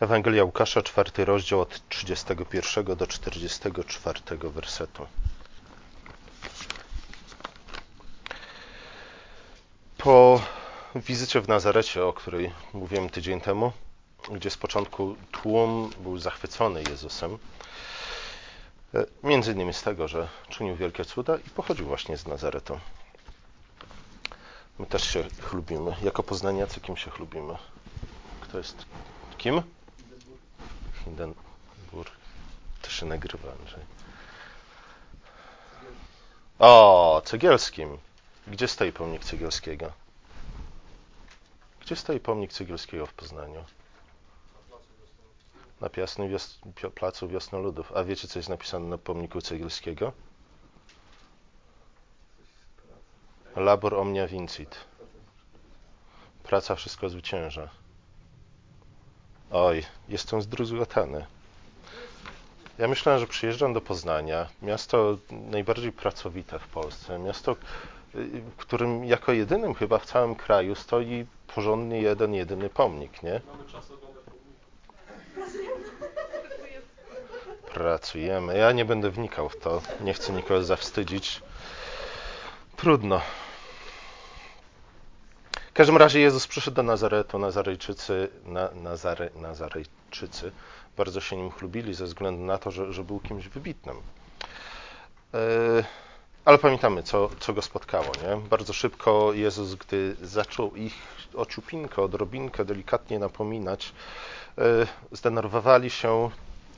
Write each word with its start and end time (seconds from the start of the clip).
Ewangelia 0.00 0.44
Łukasza, 0.44 0.82
czwarty 0.82 1.24
rozdział 1.24 1.60
od 1.60 1.88
31 1.88 2.96
do 2.96 3.06
44 3.06 4.20
wersetu. 4.38 5.06
Po 9.98 10.42
wizycie 10.94 11.40
w 11.40 11.48
Nazarecie, 11.48 12.04
o 12.04 12.12
której 12.12 12.52
mówiłem 12.72 13.10
tydzień 13.10 13.40
temu, 13.40 13.72
gdzie 14.32 14.50
z 14.50 14.56
początku 14.56 15.16
tłum 15.32 15.90
był 16.00 16.18
zachwycony 16.18 16.82
Jezusem, 16.82 17.38
między 19.22 19.52
innymi 19.52 19.74
z 19.74 19.82
tego, 19.82 20.08
że 20.08 20.28
czynił 20.48 20.76
wielkie 20.76 21.04
cuda 21.04 21.36
i 21.36 21.50
pochodził 21.50 21.86
właśnie 21.86 22.16
z 22.16 22.26
Nazaretu. 22.26 22.80
My 24.78 24.86
też 24.86 25.10
się 25.10 25.24
chlubimy. 25.42 25.96
Jako 26.02 26.22
poznaniacy 26.22 26.80
kim 26.80 26.96
się 26.96 27.10
chlubimy? 27.10 27.54
Kto 28.40 28.58
jest 28.58 28.84
kim? 29.38 29.62
Hindenburg. 31.04 32.10
To 32.82 32.90
się 32.90 33.06
nagrywa, 33.06 33.52
Andrzej. 33.52 33.84
O, 36.58 37.22
Cegielskim. 37.24 37.98
Gdzie 38.46 38.68
stoi 38.68 38.92
pomnik 38.92 39.24
Cegielskiego? 39.24 39.92
Gdzie 41.80 41.96
stoi 41.96 42.20
pomnik 42.20 42.52
Cegielskiego 42.52 43.06
w 43.06 43.14
Poznaniu? 43.14 43.64
Na 45.80 45.88
Piasnym 45.88 46.28
wios 46.28 46.58
Placu 46.94 47.28
Wiosnoludów. 47.28 47.92
A 47.92 48.04
wiecie, 48.04 48.28
co 48.28 48.38
jest 48.38 48.48
napisane 48.48 48.86
na 48.86 48.98
pomniku 48.98 49.40
Cegielskiego? 49.40 50.12
Labor 53.56 53.94
omnia 53.94 54.26
vincit. 54.26 54.76
Praca 56.42 56.74
wszystko 56.74 57.08
zwycięża. 57.08 57.70
Oj, 59.50 59.82
jestem 60.08 60.42
zdruzgotany. 60.42 61.26
Ja 62.78 62.88
myślałem, 62.88 63.20
że 63.20 63.26
przyjeżdżam 63.26 63.72
do 63.72 63.80
Poznania, 63.80 64.46
miasto 64.62 65.18
najbardziej 65.30 65.92
pracowite 65.92 66.58
w 66.58 66.68
Polsce, 66.68 67.18
miasto, 67.18 67.56
w 68.14 68.56
którym 68.56 69.04
jako 69.04 69.32
jedynym 69.32 69.74
chyba 69.74 69.98
w 69.98 70.06
całym 70.06 70.34
kraju 70.34 70.74
stoi 70.74 71.26
porządny 71.54 72.00
jeden, 72.00 72.34
jedyny 72.34 72.68
pomnik, 72.68 73.22
nie? 73.22 73.40
Pracujemy. 77.74 78.58
Ja 78.58 78.72
nie 78.72 78.84
będę 78.84 79.10
wnikał 79.10 79.48
w 79.48 79.56
to, 79.56 79.82
nie 80.00 80.14
chcę 80.14 80.32
nikogo 80.32 80.62
zawstydzić. 80.62 81.42
Trudno. 82.76 83.20
Każdym 85.80 85.96
razie 85.96 86.20
Jezus 86.20 86.46
przyszedł 86.46 86.74
do 86.74 86.82
Nazaretu, 86.82 87.38
Nazarejczycy, 87.38 88.28
na, 88.44 88.70
Nazare, 88.70 89.30
Nazarejczycy 89.36 90.52
bardzo 90.96 91.20
się 91.20 91.36
nim 91.36 91.50
chlubili 91.50 91.94
ze 91.94 92.04
względu 92.04 92.44
na 92.44 92.58
to, 92.58 92.70
że, 92.70 92.92
że 92.92 93.04
był 93.04 93.20
kimś 93.20 93.48
wybitnym. 93.48 93.96
Yy, 95.32 95.84
ale 96.44 96.58
pamiętamy, 96.58 97.02
co, 97.02 97.30
co 97.40 97.52
go 97.52 97.62
spotkało. 97.62 98.06
Nie? 98.06 98.48
Bardzo 98.48 98.72
szybko 98.72 99.32
Jezus, 99.32 99.74
gdy 99.74 100.16
zaczął 100.22 100.76
ich 100.76 100.94
o 101.34 101.46
ciupinkę, 101.46 102.02
odrobinkę 102.02 102.64
delikatnie 102.64 103.18
napominać, 103.18 103.92
yy, 104.56 104.86
zdenerwowali 105.12 105.90
się, 105.90 106.30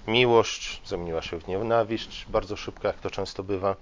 miłość 0.07 0.89
zamieniła 0.89 1.23
się 1.23 1.39
w 1.39 1.49
nienawiść, 1.49 2.27
bardzo 2.29 2.57
szybko, 2.57 2.89
jak 2.89 2.97
to 2.97 3.11
często 3.11 3.43
bywa. 3.43 3.77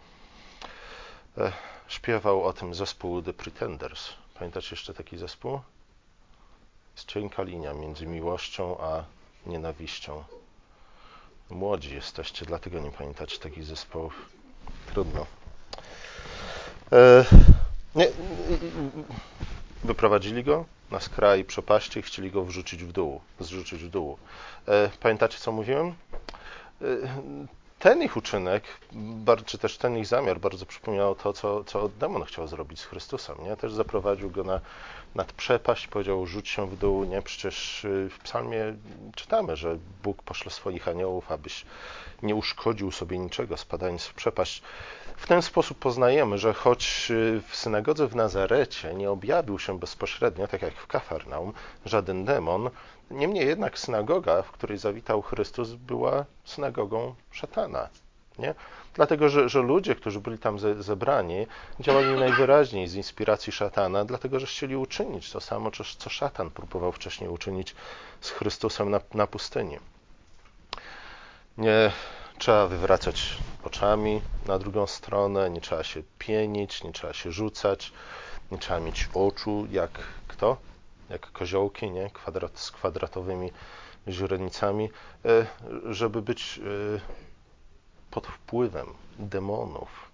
Yy, 1.36 1.52
śpiewał 1.88 2.44
o 2.44 2.52
tym 2.52 2.74
zespół 2.74 3.22
The 3.22 3.32
Pretenders. 3.32 4.19
Pamiętacie 4.41 4.69
jeszcze 4.70 4.94
taki 4.94 5.19
zespół? 5.19 5.60
Jest 6.96 7.08
cienka 7.08 7.42
linia 7.42 7.74
między 7.74 8.06
miłością 8.06 8.80
a 8.80 9.05
nienawiścią. 9.46 10.24
Młodzi 11.50 11.94
jesteście, 11.94 12.46
dlatego 12.46 12.78
nie 12.78 12.91
pamiętacie 12.91 13.38
takich 13.38 13.64
zespołów. 13.64 14.28
Trudno. 14.86 15.27
E, 16.92 17.24
nie, 17.95 18.08
wyprowadzili 19.84 20.45
go 20.45 20.64
na 20.90 21.01
skraj 21.01 21.45
przepaści 21.45 22.02
chcieli 22.02 22.30
go 22.30 22.45
wrzucić 22.45 22.84
w 22.84 22.92
dół, 22.92 23.20
zrzucić 23.40 23.84
w 23.84 23.90
dół. 23.90 24.18
E, 24.68 24.90
pamiętacie, 25.01 25.39
co 25.39 25.52
mówiłem? 25.52 25.89
E, 25.89 25.95
ten 27.80 28.02
ich 28.02 28.17
uczynek, 28.17 28.64
czy 29.46 29.58
też 29.58 29.79
ten 29.79 29.98
ich 29.98 30.07
zamiar 30.07 30.41
bardzo 30.41 30.67
przypominał 30.67 31.14
to, 31.14 31.33
co, 31.33 31.64
co 31.64 31.89
demon 31.89 32.24
chciał 32.24 32.46
zrobić 32.46 32.80
z 32.80 32.85
Chrystusem. 32.85 33.36
Nie? 33.45 33.57
Też 33.57 33.73
zaprowadził 33.73 34.30
go 34.30 34.45
na, 34.45 34.61
nad 35.14 35.33
przepaść, 35.33 35.86
powiedział 35.86 36.27
rzuć 36.27 36.48
się 36.48 36.67
w 36.67 36.77
dół. 36.77 37.05
Nie? 37.05 37.23
Przecież 37.23 37.85
y, 37.85 38.11
w 38.11 38.19
psalmie 38.19 38.58
czytamy, 39.17 39.57
że 39.57 39.79
Bóg 40.02 40.23
poszle 40.23 40.51
swoich 40.51 40.89
aniołów, 40.89 41.33
abyś 41.33 41.64
nie 42.23 42.35
uszkodził 42.35 42.92
sobie 42.92 43.19
niczego, 43.19 43.57
spadając 43.57 44.05
w 44.05 44.14
przepaść. 44.14 44.63
W 45.17 45.27
ten 45.27 45.42
sposób 45.42 45.79
poznajemy, 45.79 46.39
że 46.39 46.52
choć 46.52 47.11
y, 47.11 47.42
w 47.48 47.57
synagodze 47.57 48.07
w 48.07 48.17
Nazarecie 48.17 48.95
nie 48.95 49.11
objawił 49.11 49.58
się 49.58 49.79
bezpośrednio, 49.79 50.48
tak 50.48 50.63
jak 50.63 50.74
w 50.74 50.86
Kafarnaum, 50.86 51.52
żaden 51.85 52.24
demon, 52.24 52.70
Niemniej 53.10 53.46
jednak 53.46 53.78
synagoga, 53.78 54.42
w 54.42 54.50
której 54.50 54.78
zawitał 54.78 55.22
Chrystus, 55.22 55.72
była 55.72 56.24
synagogą 56.44 57.14
szatana. 57.30 57.88
Nie? 58.38 58.54
Dlatego, 58.94 59.28
że, 59.28 59.48
że 59.48 59.62
ludzie, 59.62 59.94
którzy 59.94 60.20
byli 60.20 60.38
tam 60.38 60.58
ze, 60.58 60.82
zebrani, 60.82 61.46
działali 61.80 62.20
najwyraźniej 62.20 62.88
z 62.88 62.94
inspiracji 62.94 63.52
szatana, 63.52 64.04
dlatego, 64.04 64.40
że 64.40 64.46
chcieli 64.46 64.76
uczynić 64.76 65.30
to 65.32 65.40
samo, 65.40 65.70
co 65.98 66.10
szatan 66.10 66.50
próbował 66.50 66.92
wcześniej 66.92 67.30
uczynić 67.30 67.74
z 68.20 68.30
Chrystusem 68.30 68.90
na, 68.90 69.00
na 69.14 69.27
pustyni. 69.27 69.78
Nie 71.58 71.92
trzeba 72.38 72.66
wywracać 72.66 73.36
oczami 73.64 74.20
na 74.46 74.58
drugą 74.58 74.86
stronę, 74.86 75.50
nie 75.50 75.60
trzeba 75.60 75.84
się 75.84 76.02
pienić, 76.18 76.84
nie 76.84 76.92
trzeba 76.92 77.12
się 77.12 77.32
rzucać, 77.32 77.92
nie 78.50 78.58
trzeba 78.58 78.80
mieć 78.80 79.08
oczu 79.14 79.66
jak 79.70 79.90
kto? 80.28 80.56
Jak 81.10 81.32
koziołki, 81.32 81.90
nie? 81.90 82.10
Kwadrat, 82.10 82.58
z 82.58 82.70
kwadratowymi 82.70 83.52
źrenicami, 84.08 84.90
e, 85.24 85.46
żeby 85.84 86.22
być 86.22 86.60
e, 86.96 87.00
pod 88.10 88.26
wpływem 88.26 88.86
demonów. 89.18 90.10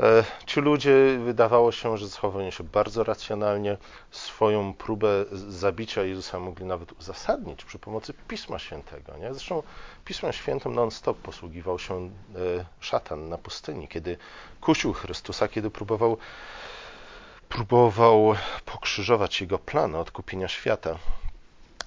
E, 0.00 0.24
ci 0.46 0.60
ludzie 0.60 1.18
wydawało 1.24 1.72
się, 1.72 1.98
że 1.98 2.08
zachowują 2.08 2.50
się 2.50 2.64
bardzo 2.64 3.04
racjonalnie. 3.04 3.76
Swoją 4.10 4.74
próbę 4.74 5.08
zabicia 5.32 6.02
Jezusa 6.02 6.38
mogli 6.38 6.64
nawet 6.64 6.92
uzasadnić 6.92 7.64
przy 7.64 7.78
pomocy 7.78 8.14
Pisma 8.28 8.58
Świętego. 8.58 9.16
Nie? 9.16 9.34
Zresztą 9.34 9.62
Pismem 10.04 10.32
Świętym 10.32 10.74
non-stop 10.74 11.18
posługiwał 11.18 11.78
się 11.78 12.10
szatan 12.80 13.28
na 13.28 13.38
pustyni, 13.38 13.88
kiedy 13.88 14.16
kusił 14.60 14.92
Chrystusa, 14.92 15.48
kiedy 15.48 15.70
próbował 15.70 16.18
próbował 17.48 18.34
pokrzyżować 18.64 19.40
jego 19.40 19.58
plany 19.58 19.98
odkupienia 19.98 20.48
świata. 20.48 20.98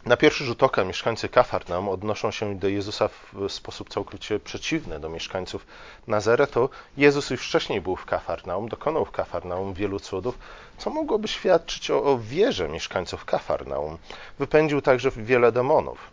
Na 0.06 0.18
pierwszy 0.18 0.44
rzut 0.44 0.64
oka 0.64 0.84
mieszkańcy 0.84 1.30
Kafarnaum 1.30 1.90
odnoszą 1.90 2.32
się 2.32 2.60
do 2.60 2.68
Jezusa 2.68 3.10
w 3.34 3.52
sposób 3.52 3.90
całkowicie 3.90 4.40
przeciwny 4.40 5.00
do 5.00 5.10
mieszkańców 5.10 5.66
Nazaretu. 6.08 6.70
Jezus 6.98 7.30
już 7.30 7.48
wcześniej 7.48 7.82
był 7.82 7.96
w 7.96 8.06
Kafarnaum, 8.06 8.70
dokonał 8.70 9.06
w 9.06 9.12
Kafarnaum 9.12 9.74
wielu 9.74 10.00
cudów, 10.00 10.38
co 10.78 10.90
mogłoby 10.90 11.28
świadczyć 11.28 11.92
o, 11.92 12.04
o 12.04 12.18
wierze 12.18 12.70
mieszkańców 12.70 13.26
Kafarnaum. 13.26 13.98
Wypędził 14.40 14.82
także 14.82 15.12
wiele 15.12 15.52
demonów. 15.52 16.12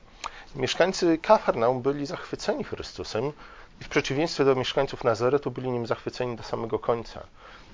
Mieszkańcy 0.57 1.19
Kafarnaum 1.19 1.83
byli 1.83 2.07
zachwyceni 2.07 2.65
Chrystusem 2.65 3.33
i 3.81 3.85
w 3.85 3.89
przeciwieństwie 3.89 4.45
do 4.45 4.55
mieszkańców 4.55 5.05
Nazaretu 5.05 5.51
byli 5.51 5.71
nim 5.71 5.87
zachwyceni 5.87 6.37
do 6.37 6.43
samego 6.43 6.79
końca 6.79 7.23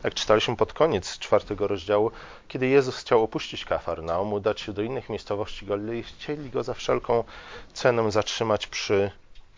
jak 0.04 0.14
czytaliśmy 0.14 0.56
pod 0.56 0.72
koniec 0.72 1.18
czwartego 1.18 1.68
rozdziału, 1.68 2.10
kiedy 2.48 2.66
Jezus 2.68 2.96
chciał 2.96 3.22
opuścić 3.22 3.64
Kafarnaum, 3.64 4.32
udać 4.32 4.60
się 4.60 4.72
do 4.72 4.82
innych 4.82 5.08
miejscowości 5.08 5.66
Galilei, 5.66 6.02
chcieli 6.02 6.50
go 6.50 6.62
za 6.62 6.74
wszelką 6.74 7.24
cenę 7.72 8.12
zatrzymać 8.12 8.66
przy, 8.66 9.10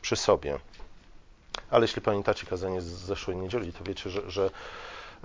przy 0.02 0.16
sobie. 0.16 0.58
Ale 1.70 1.84
jeśli 1.84 2.02
pamiętacie 2.02 2.46
kazanie 2.46 2.80
z 2.80 2.84
zeszłej 2.84 3.36
niedzieli, 3.36 3.72
to 3.72 3.84
wiecie, 3.84 4.10
że, 4.10 4.30
że 4.30 4.50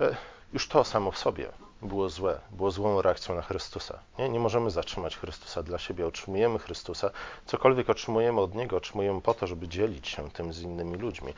e, 0.00 0.16
już 0.52 0.68
to 0.68 0.84
samo 0.84 1.10
w 1.10 1.18
sobie 1.18 1.48
było 1.82 2.08
złe, 2.08 2.40
było 2.50 2.70
złą 2.70 3.02
reakcją 3.02 3.34
na 3.34 3.42
Chrystusa. 3.42 3.98
Nie? 4.18 4.28
nie 4.28 4.40
możemy 4.40 4.70
zatrzymać 4.70 5.16
Chrystusa 5.16 5.62
dla 5.62 5.78
siebie, 5.78 6.06
otrzymujemy 6.06 6.58
Chrystusa, 6.58 7.10
cokolwiek 7.46 7.90
otrzymujemy 7.90 8.40
od 8.40 8.54
Niego, 8.54 8.76
otrzymujemy 8.76 9.20
po 9.20 9.34
to, 9.34 9.46
żeby 9.46 9.68
dzielić 9.68 10.08
się 10.08 10.30
tym 10.30 10.52
z 10.52 10.60
innymi 10.60 10.96
ludźmi. 10.96 11.34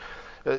E, 0.47 0.59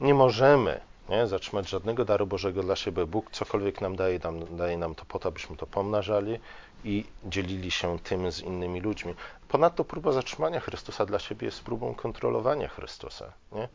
nie 0.00 0.14
możemy 0.14 0.80
nie? 1.08 1.26
zatrzymać 1.26 1.68
żadnego 1.68 2.04
daru 2.04 2.26
Bożego 2.26 2.62
dla 2.62 2.76
siebie. 2.76 3.06
Bóg 3.06 3.30
cokolwiek 3.30 3.80
nam 3.80 3.96
daje, 3.96 4.18
nam, 4.18 4.56
daje 4.56 4.78
nam 4.78 4.94
to 4.94 5.04
po 5.04 5.18
to, 5.18 5.28
abyśmy 5.28 5.56
to 5.56 5.66
pomnażali 5.66 6.38
i 6.84 7.04
dzielili 7.24 7.70
się 7.70 7.98
tym 7.98 8.32
z 8.32 8.40
innymi 8.40 8.80
ludźmi. 8.80 9.14
Ponadto 9.48 9.84
próba 9.84 10.12
zatrzymania 10.12 10.60
Chrystusa 10.60 11.06
dla 11.06 11.18
siebie 11.18 11.44
jest 11.44 11.62
próbą 11.62 11.94
kontrolowania 11.94 12.68
Chrystusa. 12.68 13.32
Nie? 13.52 13.68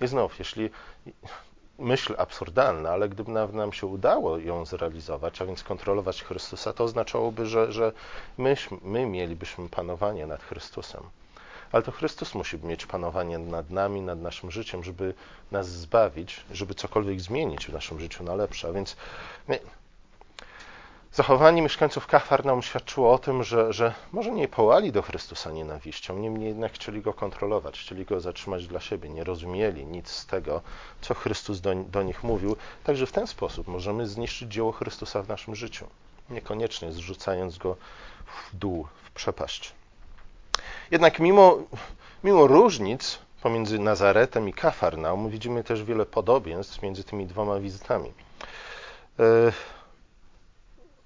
I 0.00 0.06
znów, 0.06 0.38
jeśli 0.38 0.70
myśl 1.78 2.14
absurdalna, 2.18 2.90
ale 2.90 3.08
gdyby 3.08 3.32
nam 3.32 3.72
się 3.72 3.86
udało 3.86 4.38
ją 4.38 4.64
zrealizować, 4.64 5.42
a 5.42 5.46
więc 5.46 5.62
kontrolować 5.62 6.22
Chrystusa, 6.22 6.72
to 6.72 6.84
oznaczałoby, 6.84 7.46
że, 7.46 7.72
że 7.72 7.92
my, 8.38 8.56
my 8.82 9.06
mielibyśmy 9.06 9.68
panowanie 9.68 10.26
nad 10.26 10.42
Chrystusem. 10.42 11.02
Ale 11.72 11.82
to 11.82 11.92
Chrystus 11.92 12.34
musi 12.34 12.58
mieć 12.58 12.86
panowanie 12.86 13.38
nad 13.38 13.70
nami, 13.70 14.00
nad 14.00 14.20
naszym 14.20 14.50
życiem, 14.50 14.84
żeby 14.84 15.14
nas 15.50 15.68
zbawić, 15.68 16.44
żeby 16.52 16.74
cokolwiek 16.74 17.20
zmienić 17.20 17.66
w 17.66 17.72
naszym 17.72 18.00
życiu 18.00 18.24
na 18.24 18.34
lepsze. 18.34 18.68
A 18.68 18.72
więc 18.72 18.96
nie, 19.48 19.58
Zachowanie 21.16 21.62
mieszkańców 21.62 22.06
Kafarnaum 22.06 22.62
świadczyło 22.62 23.12
o 23.12 23.18
tym, 23.18 23.42
że, 23.42 23.72
że 23.72 23.94
może 24.12 24.30
nie 24.30 24.48
połali 24.48 24.92
do 24.92 25.02
Chrystusa 25.02 25.50
nienawiścią, 25.50 26.18
niemniej 26.18 26.48
jednak 26.48 26.72
chcieli 26.72 27.02
go 27.02 27.14
kontrolować, 27.14 27.80
chcieli 27.80 28.04
go 28.04 28.20
zatrzymać 28.20 28.66
dla 28.66 28.80
siebie, 28.80 29.08
nie 29.08 29.24
rozumieli 29.24 29.86
nic 29.86 30.08
z 30.08 30.26
tego, 30.26 30.62
co 31.00 31.14
Chrystus 31.14 31.60
do, 31.60 31.74
do 31.74 32.02
nich 32.02 32.24
mówił. 32.24 32.56
Także 32.84 33.06
w 33.06 33.12
ten 33.12 33.26
sposób 33.26 33.68
możemy 33.68 34.06
zniszczyć 34.06 34.52
dzieło 34.52 34.72
Chrystusa 34.72 35.22
w 35.22 35.28
naszym 35.28 35.54
życiu, 35.54 35.86
niekoniecznie 36.30 36.92
zrzucając 36.92 37.58
go 37.58 37.76
w 38.26 38.56
dół, 38.56 38.86
w 39.04 39.10
przepaść. 39.10 39.72
Jednak 40.90 41.18
mimo, 41.18 41.58
mimo 42.24 42.46
różnic 42.46 43.18
pomiędzy 43.42 43.78
Nazaretem 43.78 44.48
i 44.48 44.52
Kafarnaum 44.52 45.30
widzimy 45.30 45.64
też 45.64 45.84
wiele 45.84 46.06
podobieństw 46.06 46.82
między 46.82 47.04
tymi 47.04 47.26
dwoma 47.26 47.58
wizytami. 47.58 48.12
Yy, 49.18 49.52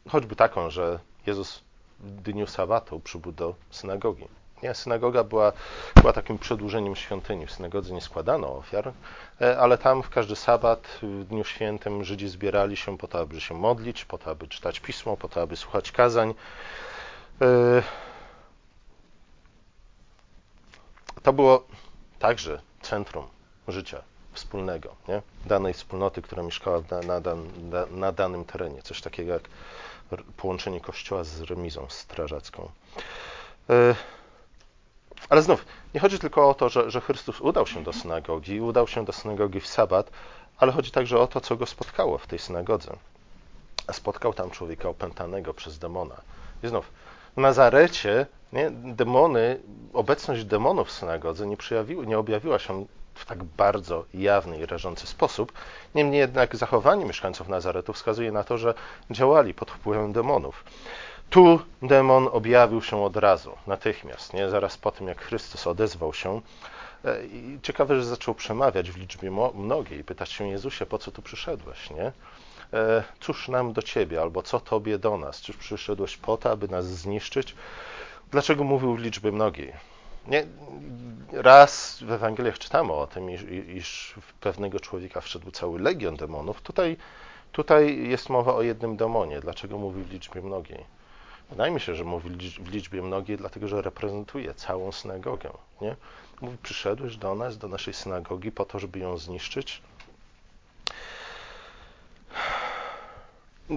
choćby 0.08 0.36
taką, 0.36 0.70
że 0.70 0.98
Jezus 1.26 1.62
w 2.00 2.22
dniu 2.22 2.46
sabatu 2.46 3.00
przybył 3.00 3.32
do 3.32 3.54
synagogi. 3.70 4.28
Nie, 4.62 4.74
synagoga 4.74 5.24
była, 5.24 5.52
była 6.00 6.12
takim 6.12 6.38
przedłużeniem 6.38 6.96
świątyni. 6.96 7.46
W 7.46 7.52
synagodze 7.52 7.94
nie 7.94 8.00
składano 8.00 8.56
ofiar, 8.56 8.92
e, 9.40 9.58
ale 9.58 9.78
tam 9.78 10.02
w 10.02 10.10
każdy 10.10 10.36
sabat, 10.36 10.98
w 11.02 11.24
dniu 11.24 11.44
świętym 11.44 12.04
Żydzi 12.04 12.28
zbierali 12.28 12.76
się 12.76 12.98
po 12.98 13.08
to, 13.08 13.18
aby 13.20 13.40
się 13.40 13.54
modlić, 13.54 14.04
po 14.04 14.18
to, 14.18 14.30
aby 14.30 14.48
czytać 14.48 14.80
pismo, 14.80 15.16
po 15.16 15.28
to, 15.28 15.42
aby 15.42 15.56
słuchać 15.56 15.92
kazań. 15.92 16.34
E, 17.42 17.82
to 21.22 21.32
było 21.32 21.64
także 22.18 22.60
centrum 22.82 23.26
życia 23.68 24.02
wspólnego, 24.32 24.94
nie? 25.08 25.22
danej 25.46 25.74
wspólnoty, 25.74 26.22
która 26.22 26.42
mieszkała 26.42 26.82
na, 26.90 27.00
na, 27.00 27.20
na, 27.70 27.86
na 27.90 28.12
danym 28.12 28.44
terenie. 28.44 28.82
Coś 28.82 29.00
takiego 29.00 29.32
jak 29.32 29.42
połączenie 30.36 30.80
kościoła 30.80 31.24
z 31.24 31.40
remizą 31.40 31.86
strażacką. 31.88 32.70
E, 33.70 33.94
ale 35.28 35.42
znów, 35.42 35.64
nie 35.94 36.00
chodzi 36.00 36.18
tylko 36.18 36.50
o 36.50 36.54
to, 36.54 36.68
że, 36.68 36.90
że 36.90 37.00
Chrystus 37.00 37.40
udał 37.40 37.66
się 37.66 37.84
do 37.84 37.92
synagogi, 37.92 38.60
udał 38.60 38.88
się 38.88 39.04
do 39.04 39.12
synagogi 39.12 39.60
w 39.60 39.66
sabat, 39.66 40.10
ale 40.58 40.72
chodzi 40.72 40.90
także 40.90 41.18
o 41.18 41.26
to, 41.26 41.40
co 41.40 41.56
go 41.56 41.66
spotkało 41.66 42.18
w 42.18 42.26
tej 42.26 42.38
synagodze. 42.38 42.96
Spotkał 43.92 44.34
tam 44.34 44.50
człowieka 44.50 44.88
opętanego 44.88 45.54
przez 45.54 45.78
demona. 45.78 46.20
I 46.62 46.68
znów, 46.68 46.90
w 47.36 47.40
Nazarecie 47.40 48.26
nie, 48.52 48.70
demony, 48.70 49.60
obecność 49.92 50.44
demonów 50.44 50.88
w 50.88 50.92
synagodze 50.92 51.46
nie, 51.46 51.56
nie 52.06 52.18
objawiła 52.18 52.58
się 52.58 52.86
w 53.14 53.24
tak 53.26 53.44
bardzo 53.44 54.04
jawny 54.14 54.58
i 54.58 54.66
rażący 54.66 55.06
sposób. 55.06 55.52
Niemniej 55.94 56.18
jednak 56.18 56.56
zachowanie 56.56 57.04
mieszkańców 57.04 57.48
Nazaretu 57.48 57.92
wskazuje 57.92 58.32
na 58.32 58.44
to, 58.44 58.58
że 58.58 58.74
działali 59.10 59.54
pod 59.54 59.70
wpływem 59.70 60.12
demonów. 60.12 60.64
Tu 61.30 61.60
demon 61.82 62.28
objawił 62.32 62.82
się 62.82 63.04
od 63.04 63.16
razu, 63.16 63.52
natychmiast, 63.66 64.34
nie? 64.34 64.50
zaraz 64.50 64.76
po 64.76 64.92
tym, 64.92 65.08
jak 65.08 65.22
Chrystus 65.22 65.66
odezwał 65.66 66.14
się. 66.14 66.40
E, 67.04 67.24
I 67.26 67.58
ciekawe, 67.62 67.96
że 67.96 68.04
zaczął 68.04 68.34
przemawiać 68.34 68.90
w 68.90 68.96
liczbie 68.96 69.30
mnogiej 69.54 70.00
i 70.00 70.04
pytać 70.04 70.30
się 70.30 70.48
Jezusie, 70.48 70.86
po 70.86 70.98
co 70.98 71.10
tu 71.10 71.22
przyszedłeś, 71.22 71.90
nie? 71.90 72.12
E, 72.72 73.04
cóż 73.20 73.48
nam 73.48 73.72
do 73.72 73.82
Ciebie, 73.82 74.20
albo 74.20 74.42
co 74.42 74.60
Tobie 74.60 74.98
do 74.98 75.18
nas? 75.18 75.40
Czyż 75.40 75.56
przyszedłeś 75.56 76.16
po 76.16 76.36
to, 76.36 76.50
aby 76.50 76.68
nas 76.68 76.86
zniszczyć? 76.86 77.54
Dlaczego 78.30 78.64
mówił 78.64 78.94
w 78.94 78.98
liczbie 78.98 79.32
mnogiej? 79.32 79.72
Nie, 80.26 80.46
raz 81.32 82.02
w 82.02 82.12
Ewangeliach 82.12 82.58
czytamy 82.58 82.92
o 82.92 83.06
tym, 83.06 83.30
iż, 83.30 83.42
iż 83.68 84.14
w 84.20 84.32
pewnego 84.32 84.80
człowieka 84.80 85.20
wszedł 85.20 85.50
cały 85.50 85.80
legion 85.80 86.16
demonów. 86.16 86.62
Tutaj, 86.62 86.96
tutaj 87.52 88.08
jest 88.08 88.28
mowa 88.28 88.54
o 88.54 88.62
jednym 88.62 88.96
demonie. 88.96 89.40
Dlaczego 89.40 89.78
mówi 89.78 90.02
w 90.02 90.12
liczbie 90.12 90.42
mnogiej? 90.42 90.84
Wydaje 91.50 91.72
mi 91.72 91.80
się, 91.80 91.94
że 91.94 92.04
mówi 92.04 92.30
w 92.60 92.72
liczbie 92.72 93.02
mnogiej, 93.02 93.36
dlatego 93.36 93.68
że 93.68 93.82
reprezentuje 93.82 94.54
całą 94.54 94.92
synagogę. 94.92 95.50
Nie? 95.80 95.96
Mówi, 96.40 96.56
przyszedłeś 96.62 97.16
do 97.16 97.34
nas, 97.34 97.58
do 97.58 97.68
naszej 97.68 97.94
synagogi 97.94 98.52
po 98.52 98.64
to, 98.64 98.78
żeby 98.78 98.98
ją 98.98 99.18
zniszczyć. 99.18 99.82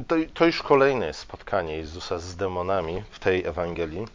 To, 0.08 0.16
to 0.34 0.46
już 0.46 0.64
kolejne 0.64 1.14
spotkanie 1.14 1.78
Jezusa 1.78 2.20
z 2.20 2.36
demonami 2.36 3.04
w 3.12 3.20
tej 3.20 3.46
Ewangelii. 3.46 4.06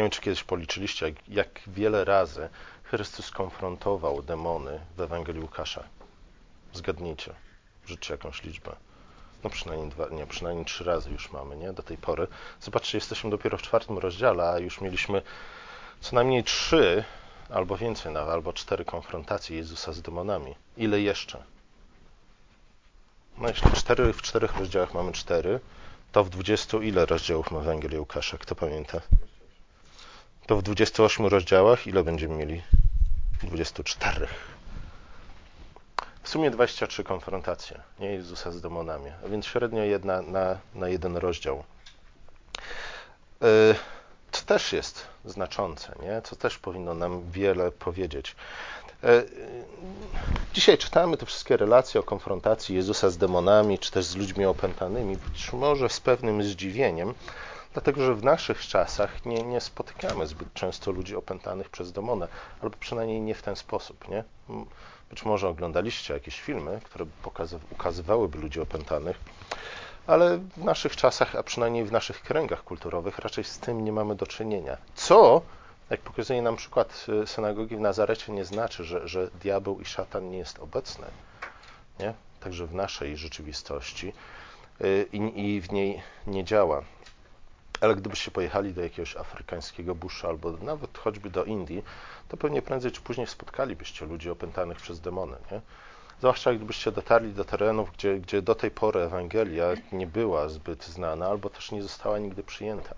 Nie 0.00 0.04
wiem, 0.04 0.10
czy 0.10 0.20
kiedyś 0.20 0.44
policzyliście, 0.44 1.06
jak, 1.06 1.28
jak 1.28 1.60
wiele 1.66 2.04
razy 2.04 2.48
Chrystus 2.84 3.30
konfrontował 3.30 4.22
demony 4.22 4.80
w 4.96 5.00
Ewangelii 5.00 5.42
Łukasza. 5.42 5.84
Zgadnijcie, 6.72 7.34
życzę 7.86 8.14
jakąś 8.14 8.42
liczbę. 8.42 8.76
No 9.44 9.50
przynajmniej 9.50 9.90
dwa, 9.90 10.08
nie, 10.08 10.26
przynajmniej 10.26 10.64
trzy 10.64 10.84
razy 10.84 11.10
już 11.10 11.32
mamy, 11.32 11.56
nie? 11.56 11.72
Do 11.72 11.82
tej 11.82 11.96
pory. 11.96 12.26
Zobaczcie, 12.60 12.98
jesteśmy 12.98 13.30
dopiero 13.30 13.58
w 13.58 13.62
czwartym 13.62 13.98
rozdziale, 13.98 14.50
a 14.50 14.58
już 14.58 14.80
mieliśmy 14.80 15.22
co 16.00 16.16
najmniej 16.16 16.44
trzy, 16.44 17.04
albo 17.50 17.76
więcej 17.76 18.12
nawet, 18.12 18.34
albo 18.34 18.52
cztery 18.52 18.84
konfrontacje 18.84 19.56
Jezusa 19.56 19.92
z 19.92 20.02
demonami. 20.02 20.54
Ile 20.76 21.00
jeszcze? 21.00 21.42
No 23.38 23.48
jeśli 23.48 23.72
cztery, 23.72 24.12
w 24.12 24.22
czterech 24.22 24.56
rozdziałach 24.56 24.94
mamy 24.94 25.12
cztery, 25.12 25.60
to 26.12 26.24
w 26.24 26.30
dwudziestu 26.30 26.82
ile 26.82 27.06
rozdziałów 27.06 27.50
ma 27.50 27.60
Ewangelia 27.60 28.00
Łukasza? 28.00 28.38
Kto 28.38 28.54
pamięta? 28.54 29.00
To 30.50 30.56
w 30.56 30.62
28 30.62 31.26
rozdziałach 31.26 31.86
ile 31.86 32.04
będziemy 32.04 32.36
mieli? 32.36 32.62
24. 33.42 34.26
W 36.22 36.28
sumie 36.28 36.50
23 36.50 37.04
konfrontacje, 37.04 37.80
nie 38.00 38.12
Jezusa 38.12 38.52
z 38.52 38.60
demonami, 38.60 39.10
a 39.24 39.28
więc 39.28 39.46
średnio 39.46 39.82
jedna 39.82 40.22
na, 40.22 40.58
na 40.74 40.88
jeden 40.88 41.16
rozdział. 41.16 41.64
Co 44.32 44.42
też 44.46 44.72
jest 44.72 45.06
znaczące, 45.24 45.94
nie? 46.02 46.22
co 46.22 46.36
też 46.36 46.58
powinno 46.58 46.94
nam 46.94 47.30
wiele 47.30 47.72
powiedzieć. 47.72 48.36
Dzisiaj 50.54 50.78
czytamy 50.78 51.16
te 51.16 51.26
wszystkie 51.26 51.56
relacje 51.56 52.00
o 52.00 52.04
konfrontacji 52.04 52.76
Jezusa 52.76 53.10
z 53.10 53.18
demonami, 53.18 53.78
czy 53.78 53.90
też 53.90 54.04
z 54.04 54.16
ludźmi 54.16 54.44
opętanymi, 54.44 55.16
być 55.16 55.52
może 55.52 55.88
z 55.88 56.00
pewnym 56.00 56.42
zdziwieniem, 56.42 57.14
Dlatego, 57.72 58.04
że 58.04 58.14
w 58.14 58.24
naszych 58.24 58.60
czasach 58.60 59.26
nie, 59.26 59.42
nie 59.42 59.60
spotykamy 59.60 60.26
zbyt 60.26 60.54
często 60.54 60.90
ludzi 60.90 61.16
opętanych 61.16 61.70
przez 61.70 61.92
demona, 61.92 62.28
albo 62.62 62.76
przynajmniej 62.80 63.20
nie 63.20 63.34
w 63.34 63.42
ten 63.42 63.56
sposób. 63.56 64.08
Nie? 64.08 64.24
Być 65.10 65.24
może 65.24 65.48
oglądaliście 65.48 66.14
jakieś 66.14 66.40
filmy, 66.40 66.80
które 66.84 67.06
ukazywałyby 67.72 68.38
ludzi 68.38 68.60
opętanych, 68.60 69.20
ale 70.06 70.38
w 70.38 70.64
naszych 70.64 70.96
czasach, 70.96 71.36
a 71.36 71.42
przynajmniej 71.42 71.84
w 71.84 71.92
naszych 71.92 72.22
kręgach 72.22 72.64
kulturowych, 72.64 73.18
raczej 73.18 73.44
z 73.44 73.58
tym 73.58 73.84
nie 73.84 73.92
mamy 73.92 74.14
do 74.14 74.26
czynienia. 74.26 74.76
Co, 74.94 75.42
jak 75.90 76.00
pokazuje 76.00 76.42
nam 76.42 76.56
przykład 76.56 77.06
y, 77.22 77.26
synagogi 77.26 77.76
w 77.76 77.80
Nazarecie, 77.80 78.32
nie 78.32 78.44
znaczy, 78.44 78.84
że, 78.84 79.08
że 79.08 79.28
diabeł 79.42 79.80
i 79.80 79.84
szatan 79.84 80.30
nie 80.30 80.38
jest 80.38 80.58
obecny. 80.58 81.06
Nie? 81.98 82.14
Także 82.40 82.66
w 82.66 82.74
naszej 82.74 83.16
rzeczywistości 83.16 84.12
y, 84.80 85.06
i, 85.12 85.40
i 85.46 85.60
w 85.60 85.72
niej 85.72 86.02
nie 86.26 86.44
działa. 86.44 86.82
Ale 87.80 87.94
gdybyście 87.94 88.30
pojechali 88.30 88.74
do 88.74 88.82
jakiegoś 88.82 89.16
afrykańskiego 89.16 89.94
buszu 89.94 90.28
albo 90.28 90.52
nawet 90.52 90.98
choćby 90.98 91.30
do 91.30 91.44
Indii, 91.44 91.84
to 92.28 92.36
pewnie 92.36 92.62
prędzej 92.62 92.92
czy 92.92 93.00
później 93.00 93.26
spotkalibyście 93.26 94.06
ludzi 94.06 94.30
opętanych 94.30 94.78
przez 94.78 95.00
demony. 95.00 95.36
Nie? 95.52 95.60
Zwłaszcza 96.18 96.54
gdybyście 96.54 96.92
dotarli 96.92 97.32
do 97.32 97.44
terenów, 97.44 97.92
gdzie, 97.92 98.18
gdzie 98.20 98.42
do 98.42 98.54
tej 98.54 98.70
pory 98.70 99.00
Ewangelia 99.00 99.66
nie 99.92 100.06
była 100.06 100.48
zbyt 100.48 100.84
znana 100.84 101.26
albo 101.26 101.50
też 101.50 101.72
nie 101.72 101.82
została 101.82 102.18
nigdy 102.18 102.42
przyjęta. 102.42 102.94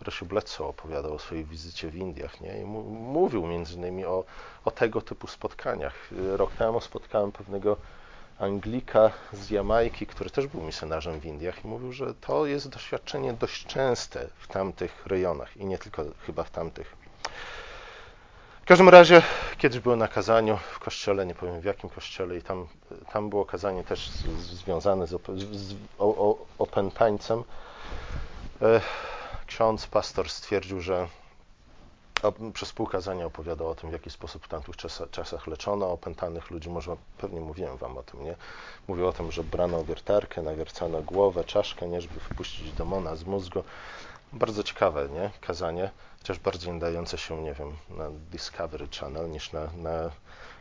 Rosiu 0.00 0.26
Bledsoe 0.26 0.66
opowiadał 0.66 1.14
o 1.14 1.18
swojej 1.18 1.44
wizycie 1.44 1.90
w 1.90 1.96
Indiach 1.96 2.40
nie? 2.40 2.60
i 2.60 2.64
mówił 2.64 3.46
między 3.46 3.74
innymi 3.74 4.04
o, 4.04 4.24
o 4.64 4.70
tego 4.70 5.00
typu 5.00 5.26
spotkaniach. 5.26 5.94
Rok 6.36 6.52
temu 6.52 6.80
spotkałem 6.80 7.32
pewnego 7.32 7.76
Anglika 8.38 9.10
z 9.32 9.50
Jamajki, 9.50 10.06
który 10.06 10.30
też 10.30 10.46
był 10.46 10.62
misjonarzem 10.62 11.20
w 11.20 11.24
Indiach 11.24 11.64
i 11.64 11.68
mówił, 11.68 11.92
że 11.92 12.14
to 12.14 12.46
jest 12.46 12.68
doświadczenie 12.68 13.32
dość 13.32 13.66
częste 13.66 14.28
w 14.38 14.46
tamtych 14.46 15.06
rejonach 15.06 15.56
i 15.56 15.66
nie 15.66 15.78
tylko 15.78 16.04
chyba 16.26 16.44
w 16.44 16.50
tamtych. 16.50 16.96
W 18.62 18.64
każdym 18.68 18.88
razie 18.88 19.22
kiedyś 19.58 19.80
byłem 19.80 19.98
na 19.98 20.08
kazaniu 20.08 20.58
w 20.72 20.78
kościele, 20.78 21.26
nie 21.26 21.34
powiem 21.34 21.60
w 21.60 21.64
jakim 21.64 21.90
kościele 21.90 22.36
i 22.36 22.42
tam, 22.42 22.66
tam 23.12 23.30
było 23.30 23.44
kazanie 23.44 23.84
też 23.84 24.10
z, 24.10 24.24
związane 24.38 25.06
z, 25.06 25.10
z 25.52 25.74
o, 25.98 26.06
o, 26.06 26.38
opętańcem. 26.58 27.44
E, 28.62 28.80
ksiądz, 29.46 29.86
pastor 29.86 30.28
stwierdził, 30.28 30.80
że 30.80 31.08
przez 32.54 32.72
pół 32.72 32.86
kazania 32.86 33.26
opowiadał 33.26 33.68
o 33.68 33.74
tym, 33.74 33.90
w 33.90 33.92
jaki 33.92 34.10
sposób 34.10 34.44
w 34.44 34.48
tamtych 34.48 34.76
czasach 35.10 35.46
leczono 35.46 35.92
opętanych 35.92 36.50
ludzi. 36.50 36.70
Może 36.70 36.96
pewnie 37.18 37.40
mówiłem 37.40 37.76
wam 37.76 37.98
o 37.98 38.02
tym, 38.02 38.24
nie? 38.24 38.36
Mówił 38.88 39.06
o 39.06 39.12
tym, 39.12 39.32
że 39.32 39.44
brano 39.44 39.84
wiertarkę, 39.84 40.42
nawiercano 40.42 41.02
głowę, 41.02 41.44
czaszkę, 41.44 41.88
nie, 41.88 42.00
żeby 42.00 42.20
wypuścić 42.28 42.72
demona 42.72 43.16
z 43.16 43.24
mózgu. 43.24 43.64
Bardzo 44.32 44.62
ciekawe, 44.62 45.08
nie? 45.08 45.30
Kazanie, 45.40 45.90
chociaż 46.18 46.38
bardziej 46.38 46.72
nadające 46.72 47.18
się, 47.18 47.42
nie 47.42 47.54
wiem, 47.54 47.72
na 47.90 48.10
Discovery 48.30 48.88
Channel 49.00 49.30
niż 49.30 49.52
na, 49.52 49.68
na 49.76 50.10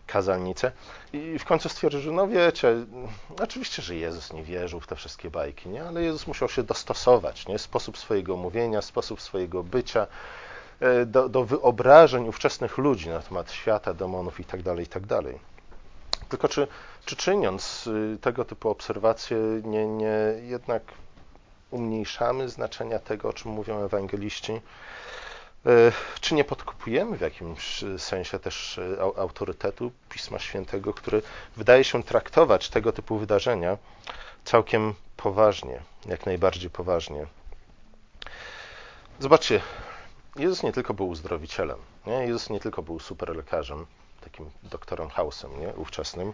kazalnicę. 0.08 0.72
I 1.14 1.40
w 1.40 1.46
końcu 1.46 1.70
stwierdził, 1.70 2.02
że 2.02 2.12
no 2.12 2.28
wiecie, 2.28 2.76
oczywiście, 3.44 3.82
że 3.82 3.96
Jezus 3.96 4.34
nie 4.34 4.44
wierzył 4.44 4.80
w 4.80 4.88
te 4.88 4.96
wszystkie 4.96 5.30
bajki, 5.30 5.70
nie? 5.70 5.84
Ale 5.84 6.04
Jezus 6.04 6.28
musiał 6.28 6.50
się 6.50 6.64
dostosować, 6.64 7.48
nie? 7.48 7.60
Sposób 7.60 7.98
swojego 7.98 8.38
mówienia, 8.38 8.82
sposób 8.82 9.22
swojego 9.22 9.64
bycia, 9.64 10.08
do, 11.06 11.30
do 11.30 11.46
wyobrażeń 11.46 12.28
ówczesnych 12.28 12.78
ludzi 12.78 13.10
na 13.10 13.20
temat 13.20 13.52
świata, 13.52 13.94
demonów 13.94 14.40
itd. 14.40 14.64
Tak 14.64 14.80
itd. 14.80 15.22
Tak 15.24 15.34
Tylko 16.30 16.48
czy, 16.48 16.68
czy 17.06 17.16
czyniąc 17.16 17.88
y, 17.88 18.18
tego 18.22 18.46
typu 18.46 18.70
obserwacje, 18.70 19.38
nie, 19.64 19.88
nie 19.88 20.18
jednak 20.42 20.82
umniejszamy 21.72 22.50
znaczenia 22.50 23.00
tego, 23.00 23.30
o 23.30 23.34
czym 23.34 23.52
mówią 23.52 23.86
ewangeliści? 23.86 24.62
E, 25.66 25.92
czy 26.22 26.36
nie 26.36 26.44
podkupujemy 26.44 27.18
w 27.18 27.22
jakimś 27.22 27.84
sensie 27.98 28.40
też 28.40 28.78
e, 28.78 29.02
autorytetu 29.02 29.92
Pisma 30.10 30.40
Świętego, 30.40 30.94
który 30.94 31.22
wydaje 31.56 31.84
się 31.84 32.04
traktować 32.04 32.70
tego 32.70 32.92
typu 32.92 33.18
wydarzenia 33.18 33.78
całkiem 34.46 34.94
poważnie, 35.18 35.82
jak 36.06 36.26
najbardziej 36.26 36.70
poważnie? 36.70 37.26
Zobaczcie, 39.20 39.62
Jezus 40.38 40.64
nie 40.64 40.72
tylko 40.72 40.94
był 40.94 41.10
uzdrowicielem, 41.10 41.80
nie? 42.08 42.14
Jezus 42.14 42.50
nie 42.50 42.60
tylko 42.60 42.82
był 42.82 43.00
superlekarzem, 43.00 43.86
takim 44.22 44.50
doktorem 44.64 45.10
Hausem, 45.10 45.60
nie? 45.60 45.74
ówczesnym. 45.74 46.34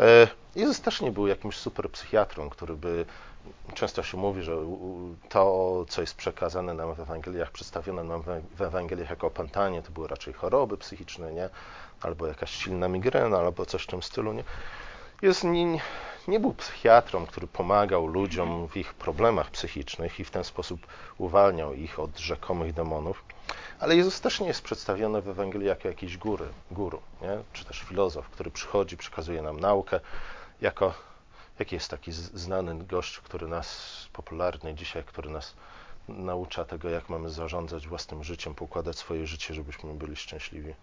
E, 0.00 0.28
Jezus 0.56 0.80
też 0.80 1.00
nie 1.00 1.10
był 1.10 1.26
jakimś 1.26 1.56
super 1.56 1.90
psychiatrą, 1.90 2.50
który 2.50 2.76
by 2.76 3.06
często 3.74 4.02
się 4.02 4.16
mówi, 4.16 4.42
że 4.42 4.56
to, 5.28 5.84
co 5.88 6.00
jest 6.00 6.14
przekazane 6.14 6.74
nam 6.74 6.94
w 6.94 7.00
Ewangeliach, 7.00 7.50
przedstawione 7.50 8.04
nam 8.04 8.22
w 8.56 8.62
Ewangeliach 8.62 9.10
jako 9.10 9.26
opętanie, 9.26 9.82
to 9.82 9.92
były 9.92 10.08
raczej 10.08 10.34
choroby 10.34 10.76
psychiczne, 10.76 11.32
nie? 11.32 11.48
albo 12.02 12.26
jakaś 12.26 12.50
silna 12.50 12.88
migrena, 12.88 13.38
albo 13.38 13.66
coś 13.66 13.82
w 13.82 13.86
tym 13.86 14.02
stylu. 14.02 14.32
Nie? 14.32 14.44
Jezus 15.22 15.44
nie, 15.44 15.80
nie 16.28 16.40
był 16.40 16.54
psychiatrą, 16.54 17.26
który 17.26 17.46
pomagał 17.46 18.06
ludziom 18.06 18.68
w 18.68 18.76
ich 18.76 18.94
problemach 18.94 19.50
psychicznych 19.50 20.20
i 20.20 20.24
w 20.24 20.30
ten 20.30 20.44
sposób 20.44 20.86
uwalniał 21.18 21.74
ich 21.74 22.00
od 22.00 22.18
rzekomych 22.18 22.72
demonów. 22.72 23.24
Ale 23.80 23.96
Jezus 23.96 24.20
też 24.20 24.40
nie 24.40 24.46
jest 24.46 24.62
przedstawiony 24.62 25.22
w 25.22 25.28
Ewangelii 25.28 25.66
jako 25.68 25.88
jakiś 25.88 26.16
góry, 26.18 26.48
guru, 26.70 27.00
nie? 27.22 27.38
czy 27.52 27.64
też 27.64 27.80
filozof, 27.80 28.28
który 28.28 28.50
przychodzi, 28.50 28.96
przekazuje 28.96 29.42
nam 29.42 29.60
naukę, 29.60 30.00
jako 30.60 30.94
jaki 31.58 31.74
jest 31.74 31.90
taki 31.90 32.12
znany 32.12 32.84
gość, 32.84 33.18
który 33.18 33.48
nas, 33.48 34.08
popularny 34.12 34.74
dzisiaj, 34.74 35.04
który 35.04 35.30
nas 35.30 35.54
naucza 36.08 36.64
tego, 36.64 36.90
jak 36.90 37.08
mamy 37.08 37.30
zarządzać 37.30 37.88
własnym 37.88 38.24
życiem, 38.24 38.54
pokładać 38.54 38.98
swoje 38.98 39.26
życie, 39.26 39.54
żebyśmy 39.54 39.94
byli 39.94 40.16
szczęśliwi. 40.16 40.74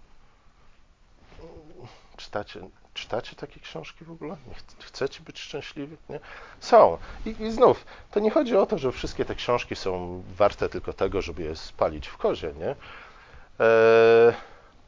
Czytacie, 2.17 2.69
czytacie 2.93 3.35
takie 3.35 3.59
książki 3.59 4.05
w 4.05 4.11
ogóle? 4.11 4.37
Chcecie 4.79 5.21
być 5.21 5.39
szczęśliwi? 5.39 5.97
Nie? 6.09 6.19
Są. 6.59 6.97
I, 7.25 7.29
I 7.29 7.51
znów, 7.51 7.85
to 8.11 8.19
nie 8.19 8.31
chodzi 8.31 8.57
o 8.57 8.65
to, 8.65 8.77
że 8.77 8.91
wszystkie 8.91 9.25
te 9.25 9.35
książki 9.35 9.75
są 9.75 10.23
warte 10.37 10.69
tylko 10.69 10.93
tego, 10.93 11.21
żeby 11.21 11.43
je 11.43 11.55
spalić 11.55 12.07
w 12.07 12.17
kozie, 12.17 12.53
nie? 12.53 12.75
E, 13.65 14.33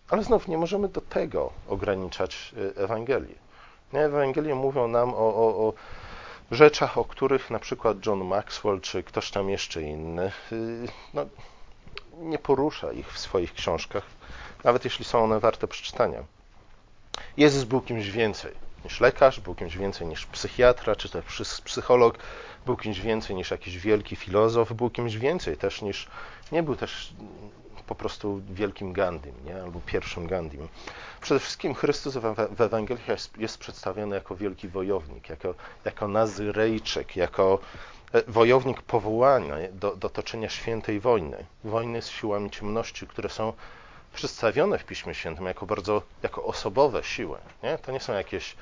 ale 0.10 0.24
znów 0.24 0.48
nie 0.48 0.58
możemy 0.58 0.90
do 0.90 1.02
tego 1.02 1.54
ograniczać 1.68 2.54
e, 2.78 2.84
Ewangelii. 2.84 3.38
Nie? 3.94 4.00
Ewangelie 4.00 4.56
mówią 4.56 4.88
nam 4.88 5.14
o, 5.14 5.18
o, 5.18 5.68
o 5.68 5.74
rzeczach, 6.52 6.98
o 6.98 7.06
których 7.06 7.50
na 7.50 7.60
przykład 7.60 8.06
John 8.06 8.24
Maxwell 8.26 8.82
czy 8.82 9.04
ktoś 9.04 9.32
tam 9.32 9.50
jeszcze 9.50 9.82
inny 9.82 10.32
y, 10.52 10.88
no, 11.14 11.26
nie 12.18 12.40
porusza 12.40 12.92
ich 12.92 13.14
w 13.14 13.20
swoich 13.20 13.54
książkach, 13.54 14.04
nawet 14.64 14.86
jeśli 14.86 15.06
są 15.06 15.24
one 15.24 15.40
warte 15.40 15.68
przeczytania. 15.68 16.24
Jezus 17.38 17.64
był 17.64 17.82
kimś 17.82 18.10
więcej 18.10 18.52
niż 18.86 19.00
lekarz, 19.00 19.40
był 19.40 19.56
kimś 19.56 19.78
więcej 19.78 20.08
niż 20.08 20.26
psychiatra, 20.26 20.96
czy 20.96 21.10
też 21.10 21.62
psycholog, 21.64 22.18
był 22.66 22.78
kimś 22.78 23.00
więcej 23.00 23.36
niż 23.36 23.52
jakiś 23.52 23.78
wielki 23.78 24.16
filozof, 24.16 24.74
był 24.74 24.90
kimś 24.90 25.18
więcej 25.18 25.58
też 25.58 25.82
niż, 25.82 26.08
nie 26.52 26.64
był 26.64 26.76
też 26.76 27.14
po 27.88 27.96
prostu 27.96 28.42
wielkim 28.50 28.94
Gandim, 28.94 29.34
nie? 29.46 29.64
albo 29.64 29.80
pierwszym 29.86 30.28
Gandim. 30.28 30.68
Przede 31.22 31.40
wszystkim 31.40 31.74
Chrystus 31.74 32.18
w 32.52 32.62
Ewangeliach 32.62 33.08
jest, 33.08 33.38
jest 33.38 33.58
przedstawiony 33.58 34.16
jako 34.16 34.36
wielki 34.36 34.68
wojownik, 34.68 35.30
jako, 35.30 35.56
jako 35.86 36.08
Nazyrejczyk, 36.08 37.16
jako 37.16 37.60
e, 38.14 38.24
wojownik 38.28 38.82
powołany 38.82 39.70
do, 39.74 39.96
do 39.96 40.10
toczenia 40.10 40.50
świętej 40.50 41.00
wojny. 41.00 41.46
Wojny 41.64 42.02
z 42.02 42.10
siłami 42.10 42.50
ciemności, 42.52 43.08
które 43.08 43.30
są 43.30 43.54
przedstawione 44.14 44.78
w 44.80 44.86
Piśmie 44.86 45.16
Świętym 45.16 45.46
jako 45.46 45.66
bardzo, 45.66 46.02
jako 46.24 46.44
osobowe 46.44 47.04
siły. 47.04 47.38
Nie? 47.64 47.78
To 47.78 47.92
nie 47.92 48.00
są 48.00 48.14
jakieś 48.14 48.56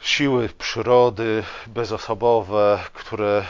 siły 0.00 0.48
przyrody 0.48 1.44
bezosobowe, 1.66 2.84
które 2.92 3.46